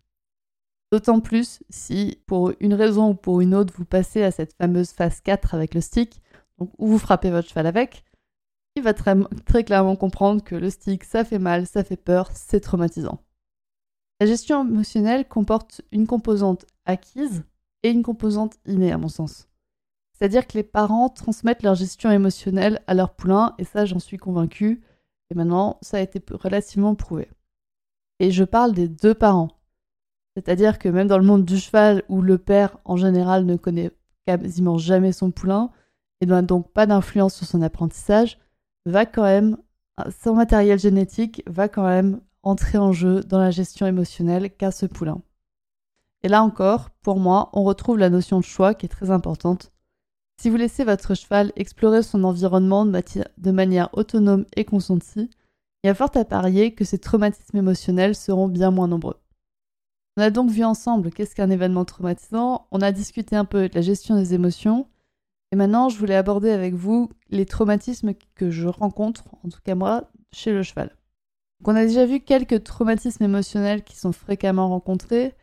D'autant 0.91 1.19
plus 1.19 1.63
si, 1.69 2.21
pour 2.27 2.51
une 2.59 2.73
raison 2.73 3.11
ou 3.11 3.13
pour 3.13 3.41
une 3.41 3.55
autre, 3.55 3.73
vous 3.77 3.85
passez 3.85 4.23
à 4.23 4.31
cette 4.31 4.53
fameuse 4.53 4.91
phase 4.91 5.21
4 5.21 5.55
avec 5.55 5.73
le 5.73 5.81
stick, 5.81 6.21
où 6.59 6.87
vous 6.87 6.99
frappez 6.99 7.31
votre 7.31 7.47
cheval 7.49 7.65
avec, 7.65 8.03
il 8.75 8.83
va 8.83 8.93
très, 8.93 9.15
très 9.45 9.63
clairement 9.63 9.95
comprendre 9.95 10.43
que 10.43 10.55
le 10.55 10.69
stick, 10.69 11.03
ça 11.03 11.23
fait 11.23 11.39
mal, 11.39 11.65
ça 11.65 11.83
fait 11.83 11.97
peur, 11.97 12.29
c'est 12.33 12.59
traumatisant. 12.59 13.19
La 14.19 14.27
gestion 14.27 14.67
émotionnelle 14.67 15.27
comporte 15.27 15.81
une 15.91 16.07
composante 16.07 16.65
acquise 16.85 17.43
et 17.83 17.89
une 17.89 18.03
composante 18.03 18.57
innée, 18.65 18.91
à 18.91 18.97
mon 18.97 19.07
sens. 19.07 19.47
C'est-à-dire 20.21 20.45
que 20.45 20.53
les 20.53 20.63
parents 20.63 21.09
transmettent 21.09 21.63
leur 21.63 21.73
gestion 21.73 22.11
émotionnelle 22.11 22.83
à 22.85 22.93
leur 22.93 23.15
poulain, 23.15 23.55
et 23.57 23.63
ça, 23.63 23.85
j'en 23.85 23.97
suis 23.97 24.17
convaincue. 24.17 24.83
Et 25.31 25.33
maintenant, 25.33 25.79
ça 25.81 25.97
a 25.97 26.01
été 26.01 26.21
relativement 26.31 26.93
prouvé. 26.93 27.27
Et 28.19 28.29
je 28.29 28.43
parle 28.43 28.73
des 28.73 28.87
deux 28.87 29.15
parents. 29.15 29.47
C'est-à-dire 30.35 30.77
que 30.77 30.89
même 30.89 31.07
dans 31.07 31.17
le 31.17 31.25
monde 31.25 31.43
du 31.43 31.57
cheval, 31.57 32.03
où 32.07 32.21
le 32.21 32.37
père, 32.37 32.77
en 32.85 32.97
général, 32.97 33.47
ne 33.47 33.55
connaît 33.55 33.89
quasiment 34.27 34.77
jamais 34.77 35.11
son 35.11 35.31
poulain, 35.31 35.71
et 36.21 36.27
n'a 36.27 36.43
donc 36.43 36.71
pas 36.71 36.85
d'influence 36.85 37.33
sur 37.33 37.47
son 37.47 37.63
apprentissage, 37.63 38.37
va 38.85 39.07
quand 39.07 39.23
même, 39.23 39.57
son 40.23 40.35
matériel 40.35 40.77
génétique 40.77 41.41
va 41.47 41.67
quand 41.67 41.87
même 41.87 42.21
entrer 42.43 42.77
en 42.77 42.91
jeu 42.91 43.21
dans 43.21 43.39
la 43.39 43.49
gestion 43.49 43.87
émotionnelle 43.87 44.55
qu'a 44.55 44.69
ce 44.69 44.85
poulain. 44.85 45.23
Et 46.21 46.27
là 46.27 46.43
encore, 46.43 46.91
pour 47.01 47.19
moi, 47.19 47.49
on 47.53 47.63
retrouve 47.63 47.97
la 47.97 48.11
notion 48.11 48.39
de 48.39 48.45
choix 48.45 48.75
qui 48.75 48.85
est 48.85 48.89
très 48.89 49.09
importante. 49.09 49.71
Si 50.41 50.49
vous 50.49 50.57
laissez 50.57 50.83
votre 50.83 51.13
cheval 51.13 51.53
explorer 51.55 52.01
son 52.01 52.23
environnement 52.23 52.83
de, 52.83 53.51
manière 53.51 53.89
autonome 53.93 54.47
et 54.55 54.65
consentie, 54.65 55.29
il 55.83 55.87
y 55.87 55.89
a 55.91 55.93
fort 55.93 56.09
à 56.15 56.25
parier 56.25 56.73
que 56.73 56.83
ces 56.83 56.97
traumatismes 56.97 57.57
émotionnels 57.57 58.15
seront 58.15 58.47
bien 58.47 58.71
moins 58.71 58.87
nombreux. 58.87 59.21
On 60.17 60.23
a 60.23 60.31
donc 60.31 60.49
vu 60.49 60.63
ensemble 60.63 61.11
qu'est-ce 61.11 61.35
qu'un 61.35 61.51
événement 61.51 61.85
traumatisant, 61.85 62.65
on 62.71 62.81
a 62.81 62.91
discuté 62.91 63.35
un 63.35 63.45
peu 63.45 63.69
de 63.69 63.75
la 63.75 63.81
gestion 63.81 64.15
des 64.15 64.33
émotions, 64.33 64.87
et 65.51 65.55
maintenant 65.55 65.89
je 65.89 65.99
voulais 65.99 66.15
aborder 66.15 66.49
avec 66.49 66.73
vous 66.73 67.11
les 67.29 67.45
traumatismes 67.45 68.15
que 68.33 68.49
je 68.49 68.67
rencontre, 68.67 69.25
en 69.43 69.49
tout 69.49 69.61
cas 69.63 69.75
moi, 69.75 70.09
chez 70.31 70.51
le 70.51 70.63
cheval. 70.63 70.89
on 71.65 71.75
a 71.75 71.85
déjà 71.85 72.07
vu 72.07 72.19
quelques 72.19 72.63
traumatismes 72.63 73.25
émotionnels 73.25 73.83
qui 73.83 73.95
sont 73.95 74.11
fréquemment 74.11 74.69
rencontrés, 74.69 75.35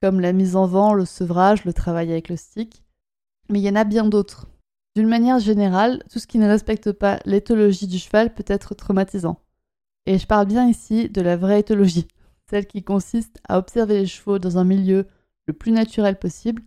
comme 0.00 0.18
la 0.18 0.32
mise 0.32 0.56
en 0.56 0.66
vent, 0.66 0.94
le 0.94 1.04
sevrage, 1.04 1.66
le 1.66 1.74
travail 1.74 2.10
avec 2.10 2.30
le 2.30 2.36
stick, 2.36 2.85
mais 3.48 3.60
il 3.60 3.64
y 3.64 3.70
en 3.70 3.76
a 3.76 3.84
bien 3.84 4.04
d'autres. 4.04 4.46
D'une 4.96 5.08
manière 5.08 5.38
générale, 5.38 6.02
tout 6.10 6.18
ce 6.18 6.26
qui 6.26 6.38
ne 6.38 6.48
respecte 6.48 6.92
pas 6.92 7.20
l'éthologie 7.26 7.86
du 7.86 7.98
cheval 7.98 8.32
peut 8.34 8.44
être 8.46 8.74
traumatisant. 8.74 9.40
Et 10.06 10.18
je 10.18 10.26
parle 10.26 10.46
bien 10.46 10.68
ici 10.68 11.08
de 11.08 11.20
la 11.20 11.36
vraie 11.36 11.60
éthologie, 11.60 12.08
celle 12.48 12.66
qui 12.66 12.82
consiste 12.82 13.38
à 13.48 13.58
observer 13.58 13.98
les 13.98 14.06
chevaux 14.06 14.38
dans 14.38 14.58
un 14.58 14.64
milieu 14.64 15.06
le 15.46 15.52
plus 15.52 15.72
naturel 15.72 16.18
possible 16.18 16.62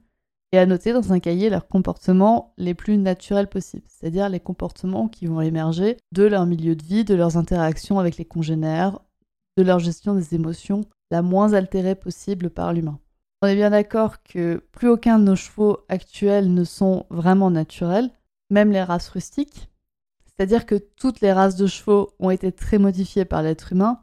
et 0.52 0.58
à 0.58 0.66
noter 0.66 0.94
dans 0.94 1.14
un 1.14 1.20
cahier 1.20 1.50
leurs 1.50 1.68
comportements 1.68 2.54
les 2.58 2.74
plus 2.74 2.98
naturels 2.98 3.50
possibles, 3.50 3.86
c'est-à-dire 3.88 4.30
les 4.30 4.40
comportements 4.40 5.08
qui 5.08 5.28
vont 5.28 5.42
émerger 5.42 5.98
de 6.12 6.24
leur 6.24 6.46
milieu 6.46 6.76
de 6.76 6.84
vie, 6.84 7.06
de 7.06 7.16
leurs 7.16 7.38
interactions 7.38 8.00
avec 8.00 8.18
les 8.18 8.26
congénères, 8.26 9.00
de 9.58 9.64
leur 9.64 9.80
gestion 9.80 10.16
des 10.16 10.36
émotions 10.36 10.82
la 11.12 11.22
moins 11.22 11.54
altérée 11.54 11.96
possible 11.96 12.50
par 12.50 12.74
l'humain. 12.74 13.00
On 13.42 13.48
est 13.48 13.56
bien 13.56 13.70
d'accord 13.70 14.22
que 14.24 14.64
plus 14.72 14.90
aucun 14.90 15.20
de 15.20 15.24
nos 15.24 15.36
chevaux 15.36 15.80
actuels 15.88 16.54
ne 16.54 16.64
sont 16.64 17.06
vraiment 17.10 17.52
naturels, 17.52 18.12
même 18.50 18.72
les 18.72 18.84
races 18.84 19.10
rustiques, 19.10 19.70
c'est-à-dire 20.26 20.66
que 20.66 20.76
toutes 20.76 21.22
les 21.22 21.32
races 21.32 21.56
de 21.56 21.68
chevaux 21.68 22.14
ont 22.20 22.30
été 22.30 22.52
très 22.52 22.78
modifiées 22.78 23.26
par 23.26 23.42
l'être 23.42 23.72
humain, 23.72 24.02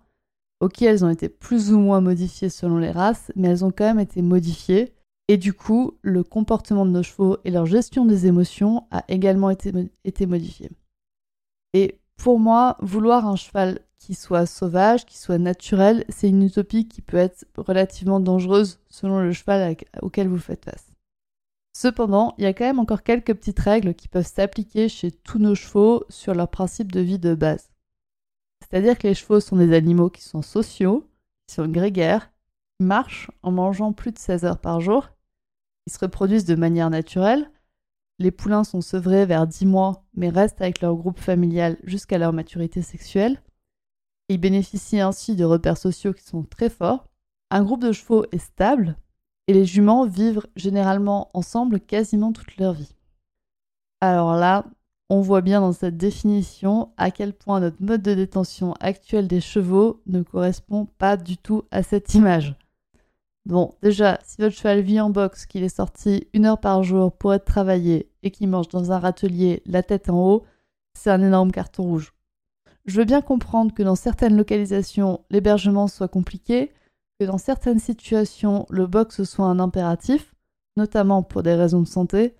Ok, 0.61 0.81
elles 0.81 1.05
ont 1.05 1.11
été 1.11 1.29
plus 1.29 1.73
ou 1.73 1.79
moins 1.79 2.01
modifiées 2.01 2.49
selon 2.49 2.79
les 2.79 2.91
races, 2.91 3.31
mais 3.37 3.49
elles 3.49 3.65
ont 3.65 3.71
quand 3.71 3.85
même 3.85 4.01
été 4.01 4.23
modifiées. 4.23 4.95
Et 5.29 5.37
du 5.37 5.53
coup, 5.53 5.99
le 6.01 6.23
comportement 6.23 6.87
de 6.87 6.91
nos 6.93 7.03
chevaux 7.03 7.37
et 7.45 7.51
leur 7.51 7.67
gestion 7.67 8.07
des 8.07 8.27
émotions 8.27 8.87
a 8.91 9.05
également 9.09 9.51
été, 9.51 9.73
été 10.05 10.25
modifié. 10.25 10.71
Et 11.75 12.01
pour 12.17 12.39
moi, 12.39 12.79
vouloir 12.81 13.27
un 13.27 13.37
cheval 13.37 13.81
qui 13.99 14.15
soit 14.15 14.47
sauvage, 14.47 15.07
qui 15.07 15.19
soit 15.19 15.39
naturel, 15.39 16.05
c'est 16.09 16.29
une 16.29 16.43
utopie 16.43 16.87
qui 16.87 17.03
peut 17.03 17.17
être 17.17 17.45
relativement 17.57 18.21
dangereuse 18.21 18.79
selon 18.89 19.21
le 19.21 19.33
cheval 19.33 19.77
auquel 20.03 20.29
vous 20.29 20.39
faites 20.39 20.65
face. 20.65 20.93
Cependant, 21.77 22.35
il 22.39 22.45
y 22.45 22.47
a 22.47 22.55
quand 22.55 22.65
même 22.65 22.79
encore 22.79 23.03
quelques 23.03 23.35
petites 23.35 23.61
règles 23.61 23.95
qui 23.95 24.09
peuvent 24.09 24.27
s'appliquer 24.27 24.89
chez 24.89 25.11
tous 25.11 25.39
nos 25.39 25.55
chevaux 25.55 26.05
sur 26.09 26.35
leur 26.35 26.49
principe 26.49 26.91
de 26.91 27.01
vie 27.01 27.19
de 27.19 27.35
base. 27.35 27.69
C'est-à-dire 28.63 28.97
que 28.97 29.07
les 29.07 29.15
chevaux 29.15 29.41
sont 29.41 29.57
des 29.57 29.75
animaux 29.75 30.09
qui 30.09 30.23
sont 30.23 30.41
sociaux, 30.41 31.07
qui 31.47 31.55
sont 31.55 31.69
grégaires, 31.69 32.31
qui 32.79 32.87
marchent 32.87 33.31
en 33.43 33.53
mangeant 33.53 33.93
plus 33.93 34.13
de 34.13 34.19
16 34.19 34.45
heures 34.45 34.59
par 34.59 34.81
jour, 34.81 35.11
qui 35.87 35.93
se 35.93 35.99
reproduisent 35.99 36.47
de 36.47 36.55
manière 36.55 36.89
naturelle. 36.89 37.51
Les 38.19 38.31
poulains 38.31 38.65
sont 38.65 38.81
sevrés 38.81 39.27
vers 39.27 39.47
10 39.47 39.67
mois, 39.67 40.05
mais 40.15 40.31
restent 40.31 40.63
avec 40.63 40.81
leur 40.81 40.95
groupe 40.97 41.19
familial 41.19 41.77
jusqu'à 41.85 42.17
leur 42.17 42.33
maturité 42.33 42.81
sexuelle. 42.81 43.43
Ils 44.29 44.39
bénéficient 44.39 45.01
ainsi 45.01 45.37
de 45.37 45.45
repères 45.45 45.79
sociaux 45.79 46.13
qui 46.13 46.25
sont 46.25 46.43
très 46.43 46.69
forts. 46.71 47.07
Un 47.51 47.63
groupe 47.63 47.83
de 47.83 47.93
chevaux 47.93 48.25
est 48.33 48.39
stable, 48.39 48.97
et 49.47 49.53
les 49.53 49.65
juments 49.65 50.07
vivent 50.07 50.47
généralement 50.57 51.31
ensemble 51.35 51.81
quasiment 51.81 52.33
toute 52.33 52.57
leur 52.57 52.73
vie. 52.73 52.95
Alors 54.01 54.35
là, 54.35 54.65
on 55.09 55.21
voit 55.21 55.41
bien 55.41 55.61
dans 55.61 55.73
cette 55.73 55.97
définition 55.97 56.91
à 56.97 57.11
quel 57.11 57.33
point 57.33 57.61
notre 57.61 57.81
mode 57.81 58.03
de 58.03 58.15
détention 58.15 58.75
actuel 58.81 59.29
des 59.29 59.41
chevaux 59.41 60.03
ne 60.07 60.23
correspond 60.23 60.87
pas 60.99 61.17
du 61.17 61.37
tout 61.37 61.63
à 61.71 61.83
cette 61.85 62.15
image. 62.15 62.57
Bon, 63.45 63.77
déjà, 63.81 64.19
si 64.25 64.41
votre 64.41 64.57
cheval 64.57 64.81
vit 64.81 65.01
en 65.01 65.11
boxe, 65.11 65.47
qu'il 65.47 65.63
est 65.63 65.77
sorti 65.77 66.27
une 66.33 66.47
heure 66.47 66.59
par 66.59 66.83
jour 66.83 67.13
pour 67.13 67.33
être 67.33 67.45
travaillé 67.45 68.11
et 68.25 68.33
qu'il 68.33 68.49
mange 68.49 68.69
dans 68.69 68.91
un 68.91 68.99
râtelier 68.99 69.63
la 69.67 69.85
tête 69.85 70.11
en 70.11 70.19
haut, 70.19 70.45
c'est 70.95 71.11
un 71.11 71.23
énorme 71.23 71.53
carton 71.53 71.85
rouge. 71.85 72.16
Je 72.87 72.99
veux 72.99 73.05
bien 73.05 73.21
comprendre 73.21 73.75
que 73.75 73.83
dans 73.83 73.97
certaines 73.97 74.37
localisations, 74.37 75.25
l'hébergement 75.31 75.89
soit 75.89 76.09
compliqué, 76.09 76.73
que 77.19 77.27
dans 77.27 77.39
certaines 77.39 77.81
situations, 77.81 78.67
le 78.71 78.87
box 78.87 79.25
soit 79.25 79.47
un 79.47 79.59
impératif, 79.59 80.35
notamment 80.77 81.23
pour 81.23 81.43
des 81.43 81.55
raisons 81.55 81.81
de 81.81 81.89
santé, 81.89 82.35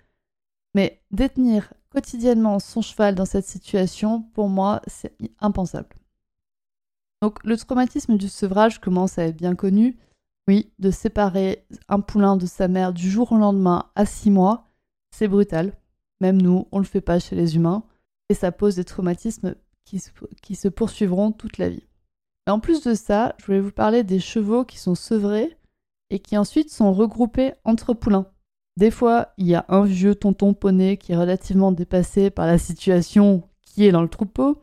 mais 0.73 1.01
détenir 1.11 1.73
quotidiennement 1.89 2.59
son 2.59 2.81
cheval 2.81 3.15
dans 3.15 3.25
cette 3.25 3.45
situation, 3.45 4.21
pour 4.33 4.47
moi, 4.47 4.81
c'est 4.87 5.17
impensable. 5.39 5.95
Donc 7.21 7.43
le 7.43 7.57
traumatisme 7.57 8.15
du 8.15 8.29
sevrage 8.29 8.79
commence 8.79 9.17
à 9.17 9.23
être 9.23 9.37
bien 9.37 9.55
connu? 9.55 9.97
Oui, 10.47 10.71
de 10.79 10.91
séparer 10.91 11.65
un 11.89 11.99
poulain 11.99 12.37
de 12.37 12.45
sa 12.45 12.69
mère 12.69 12.93
du 12.93 13.09
jour 13.09 13.33
au 13.33 13.37
lendemain 13.37 13.89
à 13.95 14.05
six 14.05 14.31
mois, 14.31 14.65
c'est 15.11 15.27
brutal. 15.27 15.73
Même 16.21 16.41
nous, 16.41 16.67
on 16.71 16.77
ne 16.77 16.83
le 16.83 16.87
fait 16.87 17.01
pas 17.01 17.19
chez 17.19 17.35
les 17.35 17.55
humains. 17.57 17.83
Et 18.29 18.33
ça 18.33 18.51
pose 18.51 18.75
des 18.75 18.85
traumatismes 18.85 19.55
qui, 20.41 20.55
se 20.55 20.67
poursuivront 20.67 21.31
toute 21.31 21.57
la 21.57 21.69
vie. 21.69 21.87
Et 22.47 22.51
en 22.51 22.59
plus 22.59 22.81
de 22.81 22.93
ça, 22.93 23.35
je 23.37 23.45
voulais 23.45 23.59
vous 23.59 23.71
parler 23.71 24.03
des 24.03 24.19
chevaux 24.19 24.65
qui 24.65 24.77
sont 24.77 24.95
sevrés 24.95 25.57
et 26.09 26.19
qui 26.19 26.37
ensuite 26.37 26.69
sont 26.69 26.93
regroupés 26.93 27.53
entre 27.63 27.93
poulains. 27.93 28.27
Des 28.77 28.91
fois, 28.91 29.33
il 29.37 29.47
y 29.47 29.55
a 29.55 29.65
un 29.69 29.85
vieux 29.85 30.15
tonton 30.15 30.53
poney 30.53 30.97
qui 30.97 31.11
est 31.11 31.17
relativement 31.17 31.71
dépassé 31.71 32.29
par 32.29 32.45
la 32.45 32.57
situation 32.57 33.43
qui 33.61 33.85
est 33.85 33.91
dans 33.91 34.01
le 34.01 34.09
troupeau, 34.09 34.61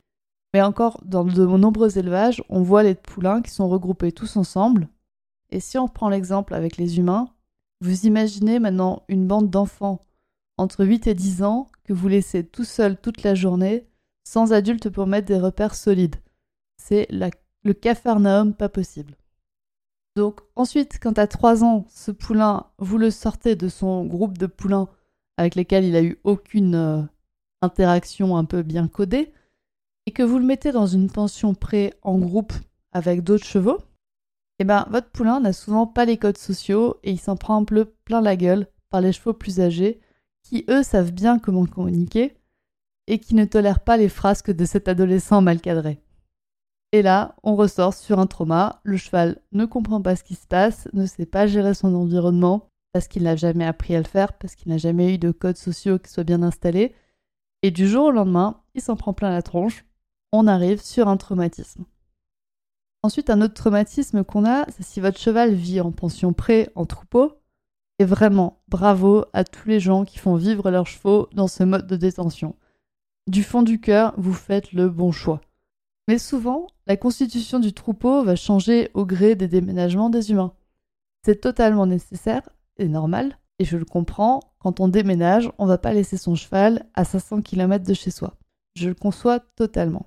mais 0.53 0.63
encore 0.63 1.01
dans 1.05 1.25
de 1.25 1.47
nombreux 1.47 1.99
élevages, 1.99 2.43
on 2.49 2.63
voit 2.63 2.83
les 2.83 2.95
poulains 2.95 3.43
qui 3.43 3.51
sont 3.51 3.69
regroupés 3.69 4.13
tous 4.13 4.37
ensemble. 4.37 4.89
Et 5.51 5.61
si 5.61 5.79
on 5.79 5.89
prend 5.89 6.09
l'exemple 6.09 6.55
avec 6.55 6.77
les 6.77 6.99
humains, 6.99 7.29
vous 7.81 8.07
imaginez 8.07 8.59
maintenant 8.59 9.03
une 9.09 9.27
bande 9.27 9.51
d'enfants 9.51 10.01
entre 10.57 10.85
8 10.85 11.09
et 11.09 11.15
10 11.15 11.43
ans 11.43 11.67
que 11.83 11.93
vous 11.93 12.09
laissez 12.09 12.45
tout 12.45 12.65
seul 12.65 12.97
toute 12.97 13.23
la 13.25 13.35
journée, 13.35 13.89
sans 14.25 14.53
adultes 14.53 14.91
pour 14.91 15.07
mettre 15.07 15.29
des 15.29 15.39
repères 15.39 15.75
solides. 15.75 16.17
C'est 16.77 17.09
le 17.11 17.73
cafarnaum 17.73 18.55
pas 18.55 18.69
possible. 18.69 19.17
Donc 20.17 20.41
ensuite, 20.57 20.99
quand 21.01 21.19
à 21.19 21.27
3 21.27 21.65
ans, 21.65 21.87
ce 21.89 22.11
poulain, 22.11 22.67
vous 22.79 22.99
le 22.99 23.11
sortez 23.11 23.57
de 23.57 23.69
son 23.69 24.05
groupe 24.05 24.39
de 24.39 24.47
poulains 24.47 24.89
avec 25.37 25.55
lesquels 25.55 25.85
il 25.85 25.97
a 25.97 26.03
eu 26.03 26.19
aucune 26.25 26.75
euh, 26.75 27.03
interaction 27.63 28.37
un 28.37 28.45
peu 28.45 28.63
bien 28.63 28.87
codée, 28.87 29.33
et 30.07 30.13
que 30.13 30.23
vous 30.23 30.39
le 30.39 30.45
mettez 30.45 30.71
dans 30.71 30.87
une 30.87 31.11
pension 31.11 31.55
pré 31.55 31.95
en 32.03 32.19
groupe 32.19 32.53
avec 32.93 33.23
d'autres 33.23 33.47
chevaux, 33.47 33.79
eh 34.59 34.65
ben 34.65 34.87
votre 34.91 35.11
poulain 35.11 35.41
n'a 35.41 35.53
souvent 35.53 35.87
pas 35.87 36.05
les 36.05 36.19
codes 36.19 36.39
sociaux 36.39 36.99
et 37.03 37.11
il 37.11 37.19
s'en 37.19 37.37
prend 37.37 37.57
un 37.57 37.65
peu 37.65 37.87
plein 38.05 38.21
la 38.21 38.37
gueule 38.37 38.69
par 38.91 39.01
les 39.01 39.13
chevaux 39.13 39.33
plus 39.33 39.61
âgés 39.61 40.01
qui 40.43 40.65
eux 40.69 40.83
savent 40.83 41.11
bien 41.11 41.39
comment 41.39 41.67
communiquer 41.67 42.37
et 43.07 43.19
qui 43.19 43.35
ne 43.35 43.45
tolèrent 43.45 43.81
pas 43.81 43.97
les 43.97 44.09
frasques 44.09 44.51
de 44.51 44.65
cet 44.65 44.89
adolescent 44.89 45.43
mal 45.43 45.61
cadré. 45.61 46.01
Et 46.93 47.03
là, 47.03 47.35
on 47.43 47.57
ressort 47.57 47.93
sur 47.93 48.21
un 48.21 48.27
trauma, 48.27 48.81
le 48.85 48.97
cheval 48.97 49.41
ne 49.53 49.65
comprend 49.65 50.01
pas 50.01 50.17
ce 50.17 50.23
qui 50.23 50.37
se 50.37 50.47
passe, 50.47 50.89
ne 50.93 51.07
sait 51.07 51.27
pas 51.27 51.47
gérer 51.47 51.75
son 51.75 51.95
environnement, 51.95 52.69
parce 52.93 53.09
qu'il 53.09 53.25
n'a 53.25 53.35
jamais 53.35 53.67
appris 53.67 53.97
à 53.97 53.99
le 53.99 54.07
faire, 54.07 54.35
parce 54.35 54.55
qu'il 54.55 54.71
n'a 54.71 54.79
jamais 54.79 55.13
eu 55.13 55.19
de 55.19 55.33
codes 55.33 55.57
sociaux 55.57 55.99
qui 55.99 56.13
soient 56.13 56.23
bien 56.23 56.43
installés, 56.43 56.95
et 57.63 57.73
du 57.73 57.89
jour 57.89 58.07
au 58.07 58.11
lendemain, 58.13 58.61
il 58.75 58.81
s'en 58.81 58.95
prend 58.95 59.13
plein 59.13 59.31
la 59.31 59.43
tronche, 59.43 59.85
on 60.33 60.47
arrive 60.47 60.81
sur 60.81 61.09
un 61.09 61.17
traumatisme. 61.17 61.85
Ensuite, 63.03 63.29
un 63.29 63.43
autre 63.43 63.55
traumatisme 63.55 64.23
qu'on 64.23 64.47
a, 64.47 64.65
c'est 64.71 64.85
si 64.85 65.01
votre 65.01 65.19
cheval 65.19 65.53
vit 65.53 65.81
en 65.81 65.91
pension 65.91 66.33
pré, 66.33 66.71
en 66.77 66.87
troupeau, 66.87 67.41
et 67.99 68.05
vraiment, 68.05 68.63
bravo 68.69 69.25
à 69.33 69.45
tous 69.45 69.69
les 69.69 69.81
gens 69.81 70.05
qui 70.05 70.19
font 70.19 70.37
vivre 70.37 70.71
leurs 70.71 70.87
chevaux 70.87 71.29
dans 71.33 71.49
ce 71.49 71.65
mode 71.65 71.87
de 71.87 71.97
détention. 71.97 72.55
Du 73.27 73.43
fond 73.43 73.63
du 73.63 73.81
cœur, 73.81 74.13
vous 74.19 74.35
faites 74.35 74.73
le 74.73 74.91
bon 74.91 75.11
choix. 75.11 75.41
Mais 76.09 76.19
souvent, 76.19 76.67
la 76.87 76.99
constitution 76.99 77.59
du 77.59 77.73
troupeau 77.73 78.23
va 78.23 78.37
changer 78.37 78.91
au 78.93 79.07
gré 79.07 79.35
des 79.35 79.49
déménagements 79.49 80.11
des 80.11 80.31
humains. 80.31 80.53
C'est 81.25 81.41
totalement 81.41 81.87
nécessaire 81.87 82.47
et 82.77 82.87
normal, 82.87 83.39
et 83.59 83.65
je 83.65 83.79
le 83.79 83.87
comprends, 83.87 84.41
quand 84.59 84.81
on 84.81 84.89
déménage, 84.89 85.51
on 85.57 85.65
va 85.65 85.79
pas 85.79 85.95
laisser 85.95 86.19
son 86.19 86.35
cheval 86.35 86.87
à 86.93 87.05
500 87.05 87.41
km 87.41 87.85
de 87.87 87.95
chez 87.95 88.11
soi. 88.11 88.37
Je 88.75 88.89
le 88.89 88.95
conçois 88.95 89.41
totalement. 89.41 90.07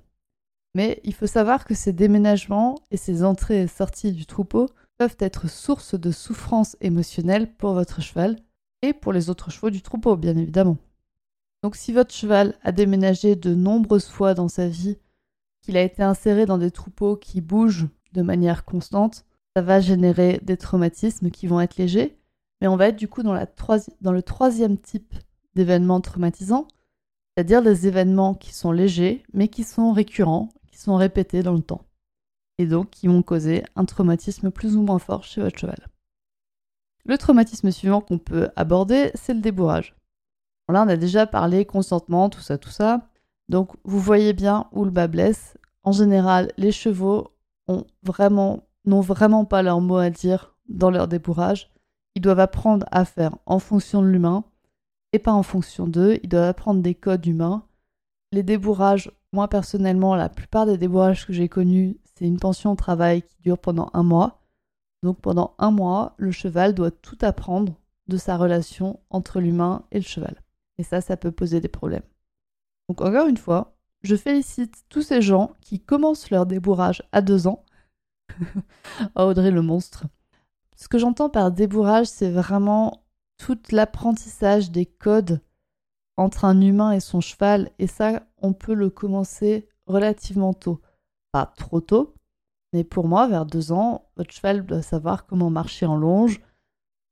Mais 0.76 1.00
il 1.02 1.14
faut 1.14 1.26
savoir 1.26 1.64
que 1.64 1.74
ces 1.74 1.92
déménagements 1.92 2.76
et 2.92 2.96
ces 2.96 3.24
entrées 3.24 3.62
et 3.62 3.66
sorties 3.66 4.12
du 4.12 4.26
troupeau 4.26 4.68
peuvent 4.96 5.16
être 5.18 5.50
source 5.50 5.98
de 5.98 6.12
souffrance 6.12 6.76
émotionnelle 6.80 7.52
pour 7.54 7.72
votre 7.72 8.00
cheval 8.00 8.36
et 8.82 8.92
pour 8.92 9.12
les 9.12 9.28
autres 9.28 9.50
chevaux 9.50 9.70
du 9.70 9.82
troupeau, 9.82 10.16
bien 10.16 10.36
évidemment. 10.36 10.76
Donc 11.62 11.76
si 11.76 11.92
votre 11.92 12.14
cheval 12.14 12.54
a 12.62 12.72
déménagé 12.72 13.34
de 13.34 13.54
nombreuses 13.54 14.08
fois 14.08 14.34
dans 14.34 14.48
sa 14.48 14.68
vie 14.68 14.98
qu'il 15.62 15.76
a 15.76 15.82
été 15.82 16.02
inséré 16.02 16.46
dans 16.46 16.58
des 16.58 16.70
troupeaux 16.70 17.16
qui 17.16 17.40
bougent 17.40 17.88
de 18.12 18.22
manière 18.22 18.64
constante, 18.64 19.24
ça 19.56 19.62
va 19.62 19.80
générer 19.80 20.40
des 20.42 20.56
traumatismes 20.56 21.30
qui 21.30 21.46
vont 21.46 21.60
être 21.60 21.76
légers, 21.76 22.16
mais 22.60 22.68
on 22.68 22.76
va 22.76 22.88
être 22.88 22.96
du 22.96 23.08
coup 23.08 23.22
dans, 23.22 23.34
le 23.34 24.22
troisième 24.22 24.78
type 24.78 25.14
d'événements 25.54 26.00
traumatisants, 26.00 26.68
c'est-à-dire 27.36 27.62
des 27.62 27.86
événements 27.86 28.34
qui 28.34 28.54
sont 28.54 28.72
légers, 28.72 29.24
mais 29.32 29.48
qui 29.48 29.64
sont 29.64 29.92
récurrents, 29.92 30.48
qui 30.70 30.78
sont 30.78 30.96
répétés 30.96 31.42
dans 31.42 31.54
le 31.54 31.62
temps, 31.62 31.84
et 32.58 32.66
donc 32.66 32.90
qui 32.90 33.08
vont 33.08 33.22
causer 33.22 33.64
un 33.74 33.84
traumatisme 33.84 34.50
plus 34.50 34.76
ou 34.76 34.82
moins 34.82 35.00
fort 35.00 35.24
chez 35.24 35.40
votre 35.40 35.58
cheval. 35.58 35.88
Le 37.04 37.18
traumatisme 37.18 37.70
suivant 37.70 38.00
qu'on 38.00 38.18
peut 38.18 38.50
aborder, 38.54 39.10
c'est 39.14 39.34
le 39.34 39.40
débourrage. 39.40 39.97
Là, 40.72 40.84
on 40.84 40.88
a 40.88 40.96
déjà 40.96 41.26
parlé 41.26 41.64
consentement, 41.64 42.28
tout 42.28 42.40
ça, 42.40 42.58
tout 42.58 42.70
ça. 42.70 43.08
Donc 43.48 43.72
vous 43.84 43.98
voyez 43.98 44.32
bien 44.32 44.66
où 44.72 44.84
le 44.84 44.90
bas 44.90 45.06
blesse. 45.06 45.56
En 45.82 45.92
général, 45.92 46.52
les 46.58 46.72
chevaux 46.72 47.28
n'ont 47.68 47.86
vraiment 49.00 49.44
pas 49.44 49.62
leur 49.62 49.80
mot 49.80 49.96
à 49.96 50.10
dire 50.10 50.54
dans 50.68 50.90
leur 50.90 51.08
débourrage. 51.08 51.72
Ils 52.14 52.22
doivent 52.22 52.40
apprendre 52.40 52.86
à 52.90 53.04
faire 53.04 53.36
en 53.46 53.58
fonction 53.58 54.02
de 54.02 54.08
l'humain 54.08 54.44
et 55.12 55.18
pas 55.18 55.32
en 55.32 55.42
fonction 55.42 55.86
d'eux. 55.86 56.18
Ils 56.22 56.28
doivent 56.28 56.48
apprendre 56.48 56.82
des 56.82 56.94
codes 56.94 57.24
humains. 57.24 57.64
Les 58.32 58.42
débourrages, 58.42 59.10
moi 59.32 59.48
personnellement, 59.48 60.14
la 60.14 60.28
plupart 60.28 60.66
des 60.66 60.76
débourrages 60.76 61.26
que 61.26 61.32
j'ai 61.32 61.48
connus, 61.48 61.96
c'est 62.04 62.26
une 62.26 62.38
pension 62.38 62.72
au 62.72 62.76
travail 62.76 63.22
qui 63.22 63.36
dure 63.40 63.58
pendant 63.58 63.88
un 63.94 64.02
mois. 64.02 64.42
Donc 65.02 65.20
pendant 65.20 65.54
un 65.58 65.70
mois, 65.70 66.14
le 66.18 66.32
cheval 66.32 66.74
doit 66.74 66.90
tout 66.90 67.18
apprendre 67.22 67.72
de 68.08 68.16
sa 68.16 68.36
relation 68.36 69.00
entre 69.10 69.40
l'humain 69.40 69.84
et 69.92 69.98
le 69.98 70.04
cheval. 70.04 70.42
Et 70.78 70.82
ça, 70.82 71.00
ça 71.00 71.16
peut 71.16 71.32
poser 71.32 71.60
des 71.60 71.68
problèmes. 71.68 72.02
Donc 72.88 73.00
encore 73.00 73.26
une 73.26 73.36
fois, 73.36 73.76
je 74.02 74.16
félicite 74.16 74.84
tous 74.88 75.02
ces 75.02 75.20
gens 75.20 75.52
qui 75.60 75.80
commencent 75.80 76.30
leur 76.30 76.46
débourrage 76.46 77.02
à 77.12 77.20
deux 77.20 77.46
ans. 77.46 77.64
oh, 79.16 79.22
Audrey 79.22 79.50
le 79.50 79.62
monstre. 79.62 80.06
Ce 80.76 80.88
que 80.88 80.98
j'entends 80.98 81.28
par 81.28 81.50
débourrage, 81.50 82.06
c'est 82.06 82.30
vraiment 82.30 83.02
tout 83.36 83.58
l'apprentissage 83.72 84.70
des 84.70 84.86
codes 84.86 85.40
entre 86.16 86.44
un 86.44 86.60
humain 86.60 86.92
et 86.92 87.00
son 87.00 87.20
cheval. 87.20 87.70
Et 87.78 87.86
ça, 87.86 88.22
on 88.38 88.52
peut 88.52 88.74
le 88.74 88.90
commencer 88.90 89.68
relativement 89.86 90.54
tôt. 90.54 90.80
Pas 91.32 91.52
trop 91.56 91.80
tôt, 91.80 92.14
mais 92.72 92.84
pour 92.84 93.08
moi, 93.08 93.26
vers 93.28 93.46
deux 93.46 93.72
ans, 93.72 94.10
votre 94.16 94.32
cheval 94.32 94.64
doit 94.66 94.82
savoir 94.82 95.26
comment 95.26 95.50
marcher 95.50 95.86
en 95.86 95.96
longe, 95.96 96.40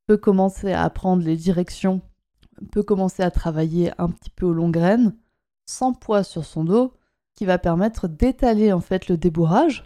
peut 0.07 0.17
commencer 0.17 0.73
à 0.73 0.83
apprendre 0.83 1.23
les 1.23 1.37
directions, 1.37 2.01
peut 2.73 2.83
commencer 2.83 3.23
à 3.23 3.31
travailler 3.31 3.93
un 3.99 4.09
petit 4.09 4.31
peu 4.31 4.47
aux 4.47 4.53
longues 4.53 4.75
graines 4.75 5.15
sans 5.67 5.93
poids 5.93 6.23
sur 6.23 6.45
son 6.45 6.65
dos 6.65 6.93
qui 7.35 7.45
va 7.45 7.59
permettre 7.59 8.09
d'étaler 8.09 8.73
en 8.73 8.81
fait 8.81 9.09
le 9.09 9.17
débourrage, 9.17 9.85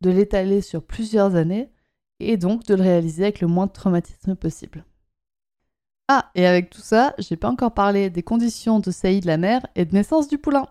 de 0.00 0.10
l'étaler 0.10 0.60
sur 0.60 0.82
plusieurs 0.82 1.34
années 1.34 1.70
et 2.20 2.36
donc 2.36 2.64
de 2.66 2.74
le 2.74 2.82
réaliser 2.82 3.24
avec 3.24 3.40
le 3.40 3.46
moins 3.46 3.66
de 3.66 3.72
traumatisme 3.72 4.36
possible. 4.36 4.84
Ah, 6.08 6.30
et 6.34 6.46
avec 6.46 6.70
tout 6.70 6.80
ça, 6.80 7.14
j'ai 7.18 7.36
pas 7.36 7.48
encore 7.48 7.72
parlé 7.72 8.10
des 8.10 8.22
conditions 8.22 8.80
de 8.80 8.90
saillie 8.90 9.20
de 9.20 9.28
la 9.28 9.36
mère 9.36 9.66
et 9.76 9.84
de 9.84 9.94
naissance 9.94 10.28
du 10.28 10.38
poulain. 10.38 10.66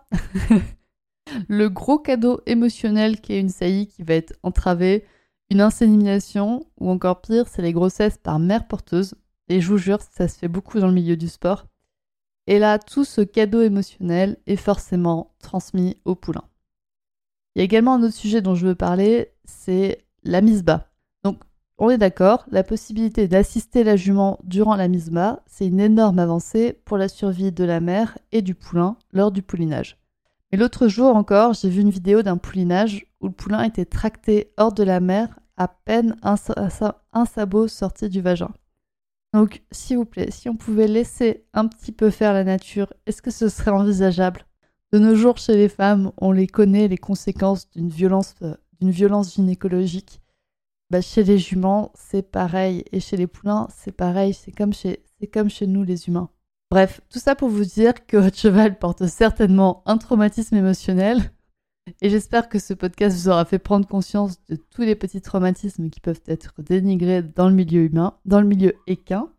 le 1.48 1.68
gros 1.68 1.98
cadeau 1.98 2.40
émotionnel 2.46 3.20
qui 3.20 3.32
est 3.32 3.40
une 3.40 3.48
saillie 3.48 3.88
qui 3.88 4.02
va 4.02 4.14
être 4.14 4.34
entravée, 4.42 5.06
une 5.48 5.60
insémination 5.60 6.66
ou 6.78 6.90
encore 6.90 7.22
pire, 7.22 7.48
c'est 7.48 7.62
les 7.62 7.72
grossesses 7.72 8.18
par 8.18 8.38
mère 8.38 8.68
porteuse. 8.68 9.14
Et 9.50 9.60
je 9.60 9.66
vous 9.66 9.78
jure, 9.78 9.98
ça 10.00 10.28
se 10.28 10.38
fait 10.38 10.46
beaucoup 10.46 10.78
dans 10.78 10.86
le 10.86 10.92
milieu 10.94 11.16
du 11.16 11.26
sport. 11.28 11.66
Et 12.46 12.60
là, 12.60 12.78
tout 12.78 13.04
ce 13.04 13.20
cadeau 13.20 13.62
émotionnel 13.62 14.36
est 14.46 14.54
forcément 14.54 15.34
transmis 15.40 15.96
au 16.04 16.14
poulain. 16.14 16.44
Il 17.54 17.58
y 17.58 17.62
a 17.62 17.64
également 17.64 17.94
un 17.94 18.02
autre 18.04 18.14
sujet 18.14 18.42
dont 18.42 18.54
je 18.54 18.68
veux 18.68 18.76
parler, 18.76 19.32
c'est 19.44 19.98
la 20.22 20.40
mise 20.40 20.62
bas. 20.62 20.92
Donc, 21.24 21.40
on 21.78 21.90
est 21.90 21.98
d'accord, 21.98 22.44
la 22.52 22.62
possibilité 22.62 23.26
d'assister 23.26 23.82
la 23.82 23.96
jument 23.96 24.38
durant 24.44 24.76
la 24.76 24.86
mise 24.86 25.10
bas, 25.10 25.42
c'est 25.46 25.66
une 25.66 25.80
énorme 25.80 26.20
avancée 26.20 26.80
pour 26.84 26.96
la 26.96 27.08
survie 27.08 27.50
de 27.50 27.64
la 27.64 27.80
mère 27.80 28.18
et 28.30 28.42
du 28.42 28.54
poulain 28.54 28.96
lors 29.12 29.32
du 29.32 29.42
poulinage. 29.42 29.98
Mais 30.52 30.58
l'autre 30.58 30.86
jour 30.86 31.16
encore, 31.16 31.54
j'ai 31.54 31.70
vu 31.70 31.80
une 31.80 31.90
vidéo 31.90 32.22
d'un 32.22 32.36
poulinage 32.36 33.04
où 33.20 33.26
le 33.26 33.32
poulain 33.32 33.64
était 33.64 33.84
tracté 33.84 34.52
hors 34.58 34.72
de 34.72 34.84
la 34.84 35.00
mer 35.00 35.40
à 35.56 35.66
peine 35.66 36.14
un, 36.22 36.36
un 37.12 37.24
sabot 37.24 37.66
sorti 37.66 38.08
du 38.08 38.20
vagin. 38.20 38.50
Donc, 39.32 39.62
s'il 39.70 39.96
vous 39.96 40.04
plaît, 40.04 40.30
si 40.30 40.48
on 40.48 40.56
pouvait 40.56 40.88
laisser 40.88 41.44
un 41.52 41.68
petit 41.68 41.92
peu 41.92 42.10
faire 42.10 42.32
la 42.32 42.44
nature, 42.44 42.92
est-ce 43.06 43.22
que 43.22 43.30
ce 43.30 43.48
serait 43.48 43.70
envisageable? 43.70 44.46
De 44.92 44.98
nos 44.98 45.14
jours, 45.14 45.38
chez 45.38 45.56
les 45.56 45.68
femmes, 45.68 46.10
on 46.16 46.32
les 46.32 46.48
connaît, 46.48 46.88
les 46.88 46.98
conséquences 46.98 47.70
d'une 47.70 47.88
violence, 47.88 48.34
euh, 48.42 48.56
d'une 48.80 48.90
violence 48.90 49.34
gynécologique. 49.34 50.20
Bah, 50.90 51.00
chez 51.00 51.22
les 51.22 51.38
juments, 51.38 51.92
c'est 51.94 52.28
pareil. 52.28 52.84
Et 52.90 52.98
chez 52.98 53.16
les 53.16 53.28
poulains, 53.28 53.68
c'est 53.72 53.92
pareil. 53.92 54.34
C'est 54.34 54.50
comme 54.50 54.72
chez, 54.72 55.04
c'est 55.20 55.28
comme 55.28 55.48
chez 55.48 55.68
nous, 55.68 55.84
les 55.84 56.08
humains. 56.08 56.30
Bref, 56.72 57.00
tout 57.08 57.20
ça 57.20 57.36
pour 57.36 57.48
vous 57.48 57.64
dire 57.64 58.06
que 58.06 58.16
votre 58.16 58.36
cheval 58.36 58.78
porte 58.78 59.06
certainement 59.06 59.82
un 59.86 59.98
traumatisme 59.98 60.56
émotionnel 60.56 61.32
Et 62.00 62.10
j'espère 62.10 62.48
que 62.48 62.58
ce 62.58 62.74
podcast 62.74 63.16
vous 63.16 63.28
aura 63.28 63.44
fait 63.44 63.58
prendre 63.58 63.86
conscience 63.86 64.44
de 64.48 64.56
tous 64.56 64.82
les 64.82 64.94
petits 64.94 65.20
traumatismes 65.20 65.90
qui 65.90 66.00
peuvent 66.00 66.22
être 66.26 66.54
dénigrés 66.58 67.22
dans 67.22 67.48
le 67.48 67.54
milieu 67.54 67.82
humain, 67.82 68.18
dans 68.24 68.40
le 68.40 68.46
milieu 68.46 68.74
équin. 68.86 69.30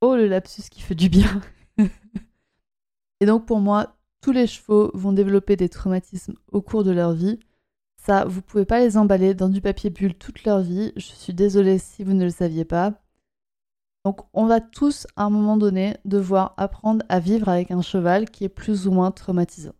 Oh, 0.00 0.16
le 0.16 0.26
lapsus 0.26 0.70
qui 0.70 0.80
fait 0.80 0.94
du 0.94 1.08
bien. 1.08 1.40
Et 3.20 3.26
donc 3.26 3.46
pour 3.46 3.60
moi, 3.60 3.96
tous 4.20 4.32
les 4.32 4.46
chevaux 4.46 4.90
vont 4.94 5.12
développer 5.12 5.56
des 5.56 5.68
traumatismes 5.68 6.34
au 6.52 6.62
cours 6.62 6.84
de 6.84 6.90
leur 6.90 7.12
vie. 7.12 7.38
Ça, 7.96 8.24
vous 8.24 8.42
pouvez 8.42 8.64
pas 8.64 8.80
les 8.80 8.96
emballer 8.96 9.34
dans 9.34 9.48
du 9.48 9.60
papier 9.60 9.90
bulle 9.90 10.14
toute 10.14 10.44
leur 10.44 10.60
vie. 10.60 10.92
Je 10.96 11.06
suis 11.06 11.34
désolée 11.34 11.78
si 11.78 12.02
vous 12.02 12.14
ne 12.14 12.24
le 12.24 12.30
saviez 12.30 12.64
pas. 12.64 12.94
Donc 14.04 14.20
on 14.32 14.46
va 14.46 14.60
tous 14.60 15.06
à 15.16 15.24
un 15.24 15.30
moment 15.30 15.58
donné 15.58 15.96
devoir 16.06 16.54
apprendre 16.56 17.04
à 17.10 17.20
vivre 17.20 17.48
avec 17.50 17.70
un 17.70 17.82
cheval 17.82 18.30
qui 18.30 18.44
est 18.44 18.48
plus 18.48 18.86
ou 18.86 18.92
moins 18.92 19.10
traumatisant. 19.10 19.74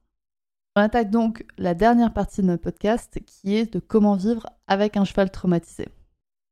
On 0.76 0.82
attaque 0.82 1.10
donc 1.10 1.44
la 1.58 1.74
dernière 1.74 2.12
partie 2.12 2.42
de 2.42 2.46
notre 2.46 2.62
podcast 2.62 3.20
qui 3.26 3.56
est 3.56 3.72
de 3.72 3.80
comment 3.80 4.14
vivre 4.14 4.46
avec 4.68 4.96
un 4.96 5.04
cheval 5.04 5.30
traumatisé. 5.30 5.88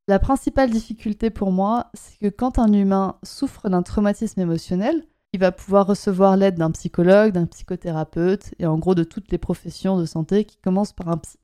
La 0.09 0.19
principale 0.19 0.71
difficulté 0.71 1.31
pour 1.31 1.53
moi, 1.53 1.91
c'est 1.95 2.19
que 2.19 2.29
quand 2.29 2.59
un 2.59 2.73
humain 2.73 3.17
souffre 3.23 3.69
d'un 3.69 3.83
traumatisme 3.83 4.41
émotionnel, 4.41 5.07
il 5.33 5.41
va 5.41 5.53
pouvoir 5.53 5.87
recevoir 5.87 6.37
l'aide 6.37 6.57
d'un 6.57 6.71
psychologue, 6.73 7.33
d'un 7.33 7.47
psychothérapeute 7.47 8.55
et 8.59 8.67
en 8.67 8.79
gros 8.79 8.95
de 8.95 9.05
toutes 9.05 9.31
les 9.31 9.39
professions 9.39 9.99
de 9.99 10.07
santé 10.07 10.45
qui 10.45 10.57
commencent 10.57 10.95
par 10.95 11.11
un 11.11 11.19
psy. 11.19 11.39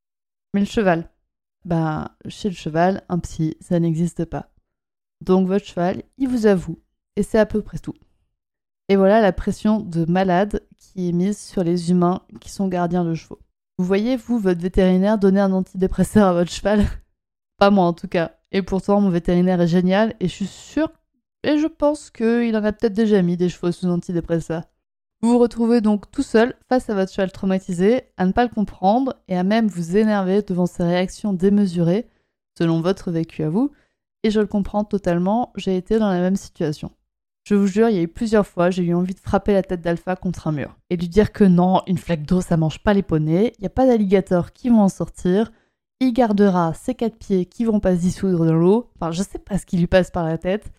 Mais 0.54 0.60
le 0.60 0.66
cheval, 0.66 1.10
ben 1.64 2.08
chez 2.26 2.48
le 2.48 2.54
cheval, 2.54 3.04
un 3.08 3.18
psy, 3.20 3.56
ça 3.60 3.78
n'existe 3.78 4.24
pas. 4.24 4.50
Donc 5.20 5.46
votre 5.46 5.66
cheval, 5.66 6.02
il 6.18 6.28
vous 6.28 6.46
avoue. 6.46 6.80
Et 7.16 7.22
c'est 7.22 7.38
à 7.38 7.46
peu 7.46 7.62
près 7.62 7.78
tout. 7.78 7.94
Et 8.88 8.96
voilà 8.96 9.20
la 9.20 9.32
pression 9.32 9.80
de 9.80 10.04
malade 10.04 10.60
qui 10.76 11.08
est 11.08 11.12
mise 11.12 11.38
sur 11.38 11.64
les 11.64 11.90
humains 11.90 12.20
qui 12.40 12.50
sont 12.50 12.68
gardiens 12.68 13.04
de 13.04 13.14
chevaux. 13.14 13.38
Vous 13.78 13.84
voyez, 13.84 14.16
vous, 14.16 14.38
votre 14.38 14.60
vétérinaire, 14.60 15.18
donner 15.18 15.40
un 15.40 15.52
antidépresseur 15.52 16.28
à 16.28 16.32
votre 16.34 16.50
cheval? 16.50 16.84
Pas 17.58 17.70
moi 17.70 17.86
en 17.86 17.92
tout 17.92 18.08
cas. 18.08 18.32
Et 18.52 18.62
pourtant, 18.62 19.00
mon 19.00 19.10
vétérinaire 19.10 19.60
est 19.60 19.68
génial 19.68 20.14
et 20.20 20.28
je 20.28 20.34
suis 20.34 20.46
sûre, 20.46 20.92
et 21.42 21.58
je 21.58 21.66
pense 21.66 22.10
qu'il 22.10 22.56
en 22.56 22.64
a 22.64 22.72
peut-être 22.72 22.92
déjà 22.92 23.20
mis 23.22 23.36
des 23.36 23.48
chevaux 23.48 23.72
sous 23.72 23.88
antidépresseur. 23.88 24.62
Vous 25.22 25.30
vous 25.30 25.38
retrouvez 25.38 25.80
donc 25.80 26.10
tout 26.10 26.22
seul 26.22 26.54
face 26.68 26.90
à 26.90 26.94
votre 26.94 27.10
cheval 27.10 27.32
traumatisé, 27.32 28.02
à 28.16 28.26
ne 28.26 28.32
pas 28.32 28.44
le 28.44 28.50
comprendre 28.50 29.14
et 29.26 29.36
à 29.36 29.42
même 29.42 29.66
vous 29.66 29.96
énerver 29.96 30.42
devant 30.42 30.66
ses 30.66 30.84
réactions 30.84 31.32
démesurées, 31.32 32.06
selon 32.58 32.80
votre 32.80 33.10
vécu 33.10 33.42
à 33.42 33.48
vous, 33.48 33.72
et 34.22 34.30
je 34.30 34.40
le 34.40 34.46
comprends 34.46 34.84
totalement, 34.84 35.52
j'ai 35.56 35.76
été 35.76 35.98
dans 35.98 36.10
la 36.10 36.20
même 36.20 36.36
situation. 36.36 36.92
Je 37.44 37.54
vous 37.54 37.66
jure, 37.66 37.90
il 37.90 37.96
y 37.96 37.98
a 37.98 38.02
eu 38.02 38.08
plusieurs 38.08 38.46
fois, 38.46 38.70
j'ai 38.70 38.82
eu 38.84 38.94
envie 38.94 39.14
de 39.14 39.20
frapper 39.20 39.52
la 39.52 39.62
tête 39.62 39.82
d'Alpha 39.82 40.16
contre 40.16 40.46
un 40.48 40.52
mur 40.52 40.78
et 40.88 40.96
lui 40.96 41.08
dire 41.08 41.30
que 41.30 41.44
non, 41.44 41.82
une 41.86 41.98
flaque 41.98 42.24
d'eau 42.24 42.40
ça 42.40 42.56
mange 42.56 42.78
pas 42.78 42.94
les 42.94 43.02
poneys, 43.02 43.52
il 43.58 43.60
n'y 43.60 43.66
a 43.66 43.70
pas 43.70 43.86
d'alligators 43.86 44.52
qui 44.52 44.70
vont 44.70 44.80
en 44.80 44.88
sortir, 44.88 45.52
il 46.00 46.12
gardera 46.12 46.74
ses 46.74 46.94
quatre 46.94 47.16
pieds 47.16 47.46
qui 47.46 47.64
vont 47.64 47.80
pas 47.80 47.96
se 47.96 48.00
dissoudre 48.00 48.44
dans 48.46 48.54
l'eau. 48.54 48.90
Enfin, 48.96 49.10
je 49.12 49.22
sais 49.22 49.38
pas 49.38 49.58
ce 49.58 49.66
qui 49.66 49.76
lui 49.76 49.86
passe 49.86 50.10
par 50.10 50.24
la 50.24 50.38
tête, 50.38 50.72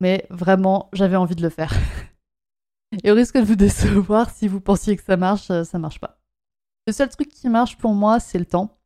mais 0.00 0.26
vraiment, 0.30 0.88
j'avais 0.92 1.16
envie 1.16 1.36
de 1.36 1.42
le 1.42 1.50
faire. 1.50 1.72
et 3.04 3.10
au 3.10 3.14
risque 3.14 3.36
de 3.36 3.44
vous 3.44 3.56
décevoir, 3.56 4.30
si 4.30 4.48
vous 4.48 4.60
pensiez 4.60 4.96
que 4.96 5.04
ça 5.04 5.16
marche, 5.16 5.50
euh, 5.50 5.64
ça 5.64 5.78
marche 5.78 6.00
pas. 6.00 6.18
Le 6.86 6.92
seul 6.92 7.08
truc 7.08 7.28
qui 7.28 7.48
marche 7.48 7.76
pour 7.76 7.94
moi, 7.94 8.20
c'est 8.20 8.38
le 8.38 8.46
temps. 8.46 8.78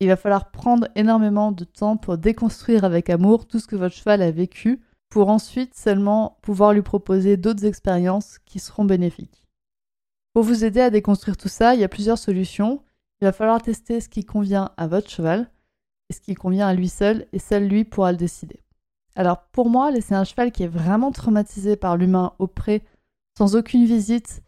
Il 0.00 0.08
va 0.08 0.16
falloir 0.16 0.50
prendre 0.50 0.88
énormément 0.94 1.52
de 1.52 1.64
temps 1.64 1.96
pour 1.96 2.16
déconstruire 2.16 2.84
avec 2.84 3.10
amour 3.10 3.46
tout 3.46 3.58
ce 3.58 3.66
que 3.66 3.76
votre 3.76 3.94
cheval 3.94 4.22
a 4.22 4.30
vécu, 4.30 4.80
pour 5.08 5.28
ensuite 5.30 5.74
seulement 5.74 6.38
pouvoir 6.42 6.72
lui 6.72 6.82
proposer 6.82 7.36
d'autres 7.36 7.64
expériences 7.64 8.38
qui 8.40 8.58
seront 8.58 8.84
bénéfiques. 8.84 9.46
Pour 10.32 10.42
vous 10.42 10.64
aider 10.64 10.80
à 10.80 10.90
déconstruire 10.90 11.36
tout 11.36 11.48
ça, 11.48 11.74
il 11.74 11.80
y 11.80 11.84
a 11.84 11.88
plusieurs 11.88 12.18
solutions. 12.18 12.82
Il 13.20 13.24
va 13.24 13.32
falloir 13.32 13.62
tester 13.62 14.00
ce 14.00 14.08
qui 14.08 14.24
convient 14.24 14.70
à 14.76 14.86
votre 14.86 15.10
cheval 15.10 15.50
et 16.10 16.14
ce 16.14 16.20
qui 16.20 16.34
convient 16.34 16.68
à 16.68 16.74
lui 16.74 16.88
seul, 16.88 17.26
et 17.32 17.38
seul 17.38 17.66
lui 17.66 17.84
pourra 17.84 18.12
le 18.12 18.18
décider. 18.18 18.62
Alors 19.14 19.42
pour 19.52 19.68
moi, 19.68 19.90
laisser 19.90 20.14
un 20.14 20.24
cheval 20.24 20.52
qui 20.52 20.62
est 20.62 20.68
vraiment 20.68 21.10
traumatisé 21.10 21.76
par 21.76 21.96
l'humain 21.96 22.34
auprès, 22.38 22.82
sans 23.36 23.56
aucune 23.56 23.84
visite, 23.84 24.42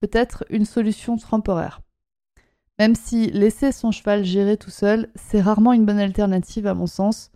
peut 0.00 0.10
être 0.12 0.44
une 0.50 0.64
solution 0.64 1.16
temporaire. 1.16 1.82
Même 2.78 2.96
si 2.96 3.30
laisser 3.30 3.70
son 3.70 3.92
cheval 3.92 4.24
gérer 4.24 4.56
tout 4.56 4.70
seul, 4.70 5.08
c'est 5.14 5.40
rarement 5.40 5.72
une 5.72 5.86
bonne 5.86 6.00
alternative 6.00 6.66
à 6.66 6.74
mon 6.74 6.86
sens. 6.86 7.30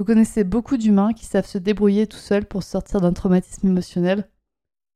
Vous 0.00 0.06
connaissez 0.06 0.44
beaucoup 0.44 0.78
d'humains 0.78 1.12
qui 1.12 1.26
savent 1.26 1.44
se 1.46 1.58
débrouiller 1.58 2.06
tout 2.06 2.16
seuls 2.16 2.46
pour 2.46 2.62
sortir 2.62 3.02
d'un 3.02 3.12
traumatisme 3.12 3.68
émotionnel. 3.68 4.26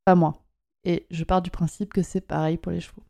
Pas 0.06 0.14
moi. 0.14 0.42
Et 0.84 1.06
je 1.10 1.24
pars 1.24 1.42
du 1.42 1.50
principe 1.50 1.92
que 1.92 2.00
c'est 2.00 2.22
pareil 2.22 2.56
pour 2.56 2.72
les 2.72 2.80
chevaux. 2.80 3.02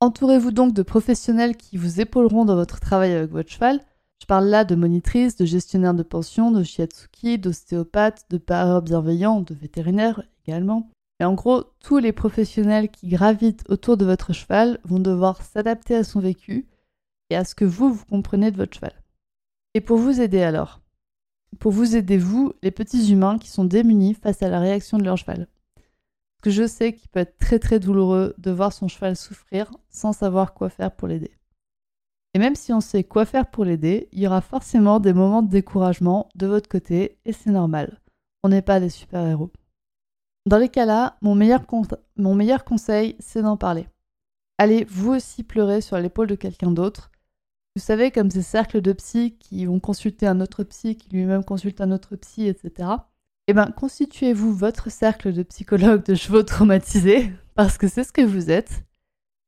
Entourez-vous 0.00 0.50
donc 0.50 0.74
de 0.74 0.82
professionnels 0.82 1.56
qui 1.56 1.76
vous 1.76 2.00
épauleront 2.00 2.44
dans 2.44 2.56
votre 2.56 2.80
travail 2.80 3.12
avec 3.12 3.30
votre 3.30 3.48
cheval. 3.48 3.80
Je 4.20 4.26
parle 4.26 4.46
là 4.46 4.64
de 4.64 4.74
monitrices, 4.74 5.36
de 5.36 5.44
gestionnaires 5.44 5.94
de 5.94 6.02
pension, 6.02 6.50
de 6.50 6.64
shiatsuki, 6.64 7.38
d'ostéopathes, 7.38 8.26
de 8.30 8.38
pareurs 8.38 8.82
bienveillants, 8.82 9.40
de 9.40 9.54
vétérinaires 9.54 10.20
également. 10.44 10.90
Et 11.20 11.24
en 11.24 11.34
gros, 11.34 11.62
tous 11.78 11.98
les 11.98 12.12
professionnels 12.12 12.90
qui 12.90 13.06
gravitent 13.06 13.62
autour 13.68 13.96
de 13.96 14.04
votre 14.04 14.32
cheval 14.32 14.80
vont 14.82 14.98
devoir 14.98 15.42
s'adapter 15.42 15.94
à 15.94 16.02
son 16.02 16.18
vécu 16.18 16.66
et 17.30 17.36
à 17.36 17.44
ce 17.44 17.54
que 17.54 17.64
vous, 17.64 17.92
vous 17.92 18.04
comprenez 18.04 18.50
de 18.50 18.56
votre 18.56 18.74
cheval. 18.74 19.00
Et 19.74 19.80
pour 19.80 19.98
vous 19.98 20.20
aider 20.20 20.42
alors 20.42 20.80
Pour 21.60 21.72
vous 21.72 21.96
aider, 21.96 22.18
vous, 22.18 22.52
les 22.62 22.70
petits 22.70 23.12
humains 23.12 23.38
qui 23.38 23.48
sont 23.48 23.64
démunis 23.64 24.14
face 24.14 24.42
à 24.42 24.48
la 24.48 24.60
réaction 24.60 24.98
de 24.98 25.04
leur 25.04 25.16
cheval. 25.16 25.48
Parce 25.76 26.42
que 26.42 26.50
je 26.50 26.66
sais 26.66 26.92
qu'il 26.92 27.08
peut 27.08 27.20
être 27.20 27.38
très 27.38 27.58
très 27.58 27.80
douloureux 27.80 28.34
de 28.38 28.50
voir 28.50 28.72
son 28.72 28.88
cheval 28.88 29.16
souffrir 29.16 29.70
sans 29.88 30.12
savoir 30.12 30.54
quoi 30.54 30.68
faire 30.68 30.90
pour 30.90 31.08
l'aider. 31.08 31.32
Et 32.34 32.38
même 32.38 32.56
si 32.56 32.72
on 32.72 32.80
sait 32.80 33.04
quoi 33.04 33.24
faire 33.24 33.50
pour 33.50 33.64
l'aider, 33.64 34.08
il 34.12 34.20
y 34.20 34.26
aura 34.26 34.40
forcément 34.40 34.98
des 34.98 35.12
moments 35.12 35.42
de 35.42 35.50
découragement 35.50 36.28
de 36.34 36.46
votre 36.46 36.68
côté 36.68 37.18
et 37.24 37.32
c'est 37.32 37.50
normal. 37.50 38.00
On 38.42 38.48
n'est 38.48 38.62
pas 38.62 38.80
des 38.80 38.90
super-héros. 38.90 39.52
Dans 40.46 40.58
les 40.58 40.68
cas-là, 40.68 41.16
mon 41.22 41.34
meilleur, 41.34 41.64
mon 42.16 42.34
meilleur 42.34 42.64
conseil, 42.64 43.16
c'est 43.20 43.40
d'en 43.40 43.56
parler. 43.56 43.88
Allez 44.58 44.84
vous 44.84 45.12
aussi 45.12 45.42
pleurer 45.42 45.80
sur 45.80 45.96
l'épaule 45.98 46.26
de 46.26 46.34
quelqu'un 46.34 46.70
d'autre. 46.70 47.10
Vous 47.76 47.82
savez, 47.82 48.12
comme 48.12 48.30
ces 48.30 48.42
cercles 48.42 48.80
de 48.80 48.92
psy 48.92 49.36
qui 49.40 49.66
vont 49.66 49.80
consulter 49.80 50.28
un 50.28 50.40
autre 50.40 50.62
psy, 50.62 50.96
qui 50.96 51.08
lui-même 51.10 51.42
consulte 51.42 51.80
un 51.80 51.90
autre 51.90 52.14
psy, 52.14 52.46
etc. 52.46 52.88
Eh 53.48 53.52
bien, 53.52 53.66
constituez-vous 53.66 54.54
votre 54.54 54.92
cercle 54.92 55.32
de 55.32 55.42
psychologues 55.42 56.04
de 56.04 56.14
chevaux 56.14 56.44
traumatisés, 56.44 57.32
parce 57.56 57.76
que 57.76 57.88
c'est 57.88 58.04
ce 58.04 58.12
que 58.12 58.22
vous 58.22 58.50
êtes, 58.52 58.84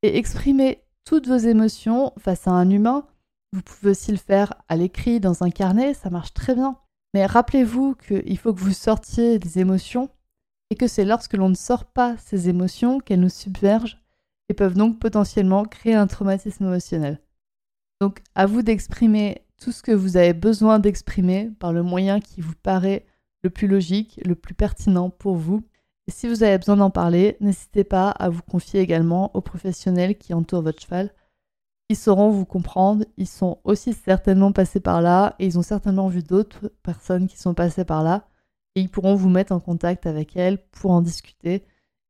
et 0.02 0.18
exprimez 0.18 0.82
toutes 1.04 1.28
vos 1.28 1.36
émotions 1.36 2.12
face 2.18 2.48
à 2.48 2.50
un 2.50 2.68
humain. 2.68 3.06
Vous 3.52 3.62
pouvez 3.62 3.92
aussi 3.92 4.10
le 4.10 4.18
faire 4.18 4.54
à 4.68 4.74
l'écrit, 4.74 5.20
dans 5.20 5.44
un 5.44 5.50
carnet, 5.50 5.94
ça 5.94 6.10
marche 6.10 6.34
très 6.34 6.56
bien. 6.56 6.76
Mais 7.14 7.26
rappelez-vous 7.26 7.94
qu'il 7.94 8.38
faut 8.38 8.52
que 8.52 8.60
vous 8.60 8.72
sortiez 8.72 9.38
des 9.38 9.60
émotions 9.60 10.10
et 10.70 10.74
que 10.74 10.88
c'est 10.88 11.04
lorsque 11.04 11.34
l'on 11.34 11.48
ne 11.48 11.54
sort 11.54 11.84
pas 11.84 12.16
ces 12.18 12.48
émotions 12.48 12.98
qu'elles 12.98 13.20
nous 13.20 13.28
submergent 13.28 14.02
et 14.48 14.54
peuvent 14.54 14.74
donc 14.74 14.98
potentiellement 14.98 15.64
créer 15.64 15.94
un 15.94 16.08
traumatisme 16.08 16.64
émotionnel. 16.64 17.20
Donc 18.00 18.20
à 18.34 18.46
vous 18.46 18.62
d'exprimer 18.62 19.42
tout 19.60 19.72
ce 19.72 19.82
que 19.82 19.92
vous 19.92 20.16
avez 20.16 20.34
besoin 20.34 20.78
d'exprimer 20.78 21.50
par 21.58 21.72
le 21.72 21.82
moyen 21.82 22.20
qui 22.20 22.40
vous 22.40 22.54
paraît 22.62 23.06
le 23.42 23.50
plus 23.50 23.68
logique, 23.68 24.20
le 24.24 24.34
plus 24.34 24.54
pertinent 24.54 25.10
pour 25.10 25.36
vous. 25.36 25.62
Et 26.08 26.10
si 26.10 26.28
vous 26.28 26.42
avez 26.42 26.58
besoin 26.58 26.76
d'en 26.76 26.90
parler, 26.90 27.36
n'hésitez 27.40 27.84
pas 27.84 28.10
à 28.10 28.28
vous 28.28 28.42
confier 28.42 28.80
également 28.80 29.34
aux 29.34 29.40
professionnels 29.40 30.16
qui 30.18 30.34
entourent 30.34 30.62
votre 30.62 30.82
cheval. 30.82 31.12
Ils 31.88 31.96
sauront 31.96 32.30
vous 32.30 32.44
comprendre, 32.44 33.04
ils 33.16 33.28
sont 33.28 33.58
aussi 33.64 33.92
certainement 33.92 34.52
passés 34.52 34.80
par 34.80 35.00
là 35.00 35.36
et 35.38 35.46
ils 35.46 35.58
ont 35.58 35.62
certainement 35.62 36.08
vu 36.08 36.22
d'autres 36.22 36.72
personnes 36.82 37.28
qui 37.28 37.38
sont 37.38 37.54
passées 37.54 37.84
par 37.84 38.02
là 38.02 38.28
et 38.74 38.80
ils 38.80 38.90
pourront 38.90 39.14
vous 39.14 39.28
mettre 39.28 39.52
en 39.52 39.60
contact 39.60 40.06
avec 40.06 40.36
elle 40.36 40.58
pour 40.72 40.90
en 40.90 41.00
discuter 41.00 41.64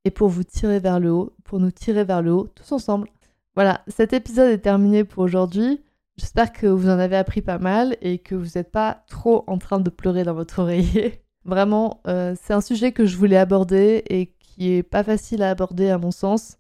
et 0.05 0.11
pour 0.11 0.29
vous 0.29 0.44
tirer 0.44 0.81
vers 0.81 0.99
le 0.99 1.12
haut, 1.12 1.35
pour 1.44 1.61
nous 1.61 1.70
tirer 1.70 2.05
vers 2.05 2.22
le 2.22 2.33
haut 2.33 2.49
tous 2.55 2.72
ensemble. 2.72 3.09
Voilà, 3.57 3.81
cet 3.88 4.12
épisode 4.12 4.51
est 4.51 4.59
terminé 4.59 5.03
pour 5.03 5.25
aujourd'hui. 5.25 5.81
J'espère 6.19 6.53
que 6.53 6.66
vous 6.66 6.90
en 6.90 6.99
avez 6.99 7.16
appris 7.16 7.40
pas 7.40 7.59
mal 7.59 7.97
et 8.03 8.19
que 8.19 8.35
vous 8.35 8.51
n'êtes 8.55 8.71
pas 8.71 9.03
trop 9.09 9.45
en 9.47 9.57
train 9.57 9.81
de 9.81 9.88
pleurer 9.88 10.25
dans 10.25 10.35
votre 10.35 10.59
oreiller. 10.59 11.23
Vraiment, 11.47 12.03
euh, 12.07 12.35
c'est 12.42 12.53
un 12.53 12.61
sujet 12.61 12.92
que 12.92 13.07
je 13.07 13.16
voulais 13.16 13.38
aborder 13.38 14.05
et 14.11 14.35
qui 14.40 14.73
est 14.73 14.83
pas 14.83 15.03
facile 15.03 15.42
à 15.42 15.49
aborder 15.49 15.88
à 15.88 15.97
mon 15.97 16.11
sens. 16.11 16.59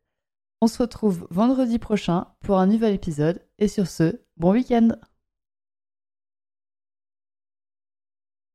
On 0.61 0.67
se 0.67 0.81
retrouve 0.81 1.27
vendredi 1.29 1.77
prochain 1.77 2.27
pour 2.39 2.57
un 2.57 2.67
nouvel 2.67 2.93
épisode 2.93 3.41
et 3.59 3.67
sur 3.67 3.87
ce, 3.87 4.21
bon 4.37 4.53
week-end 4.53 4.91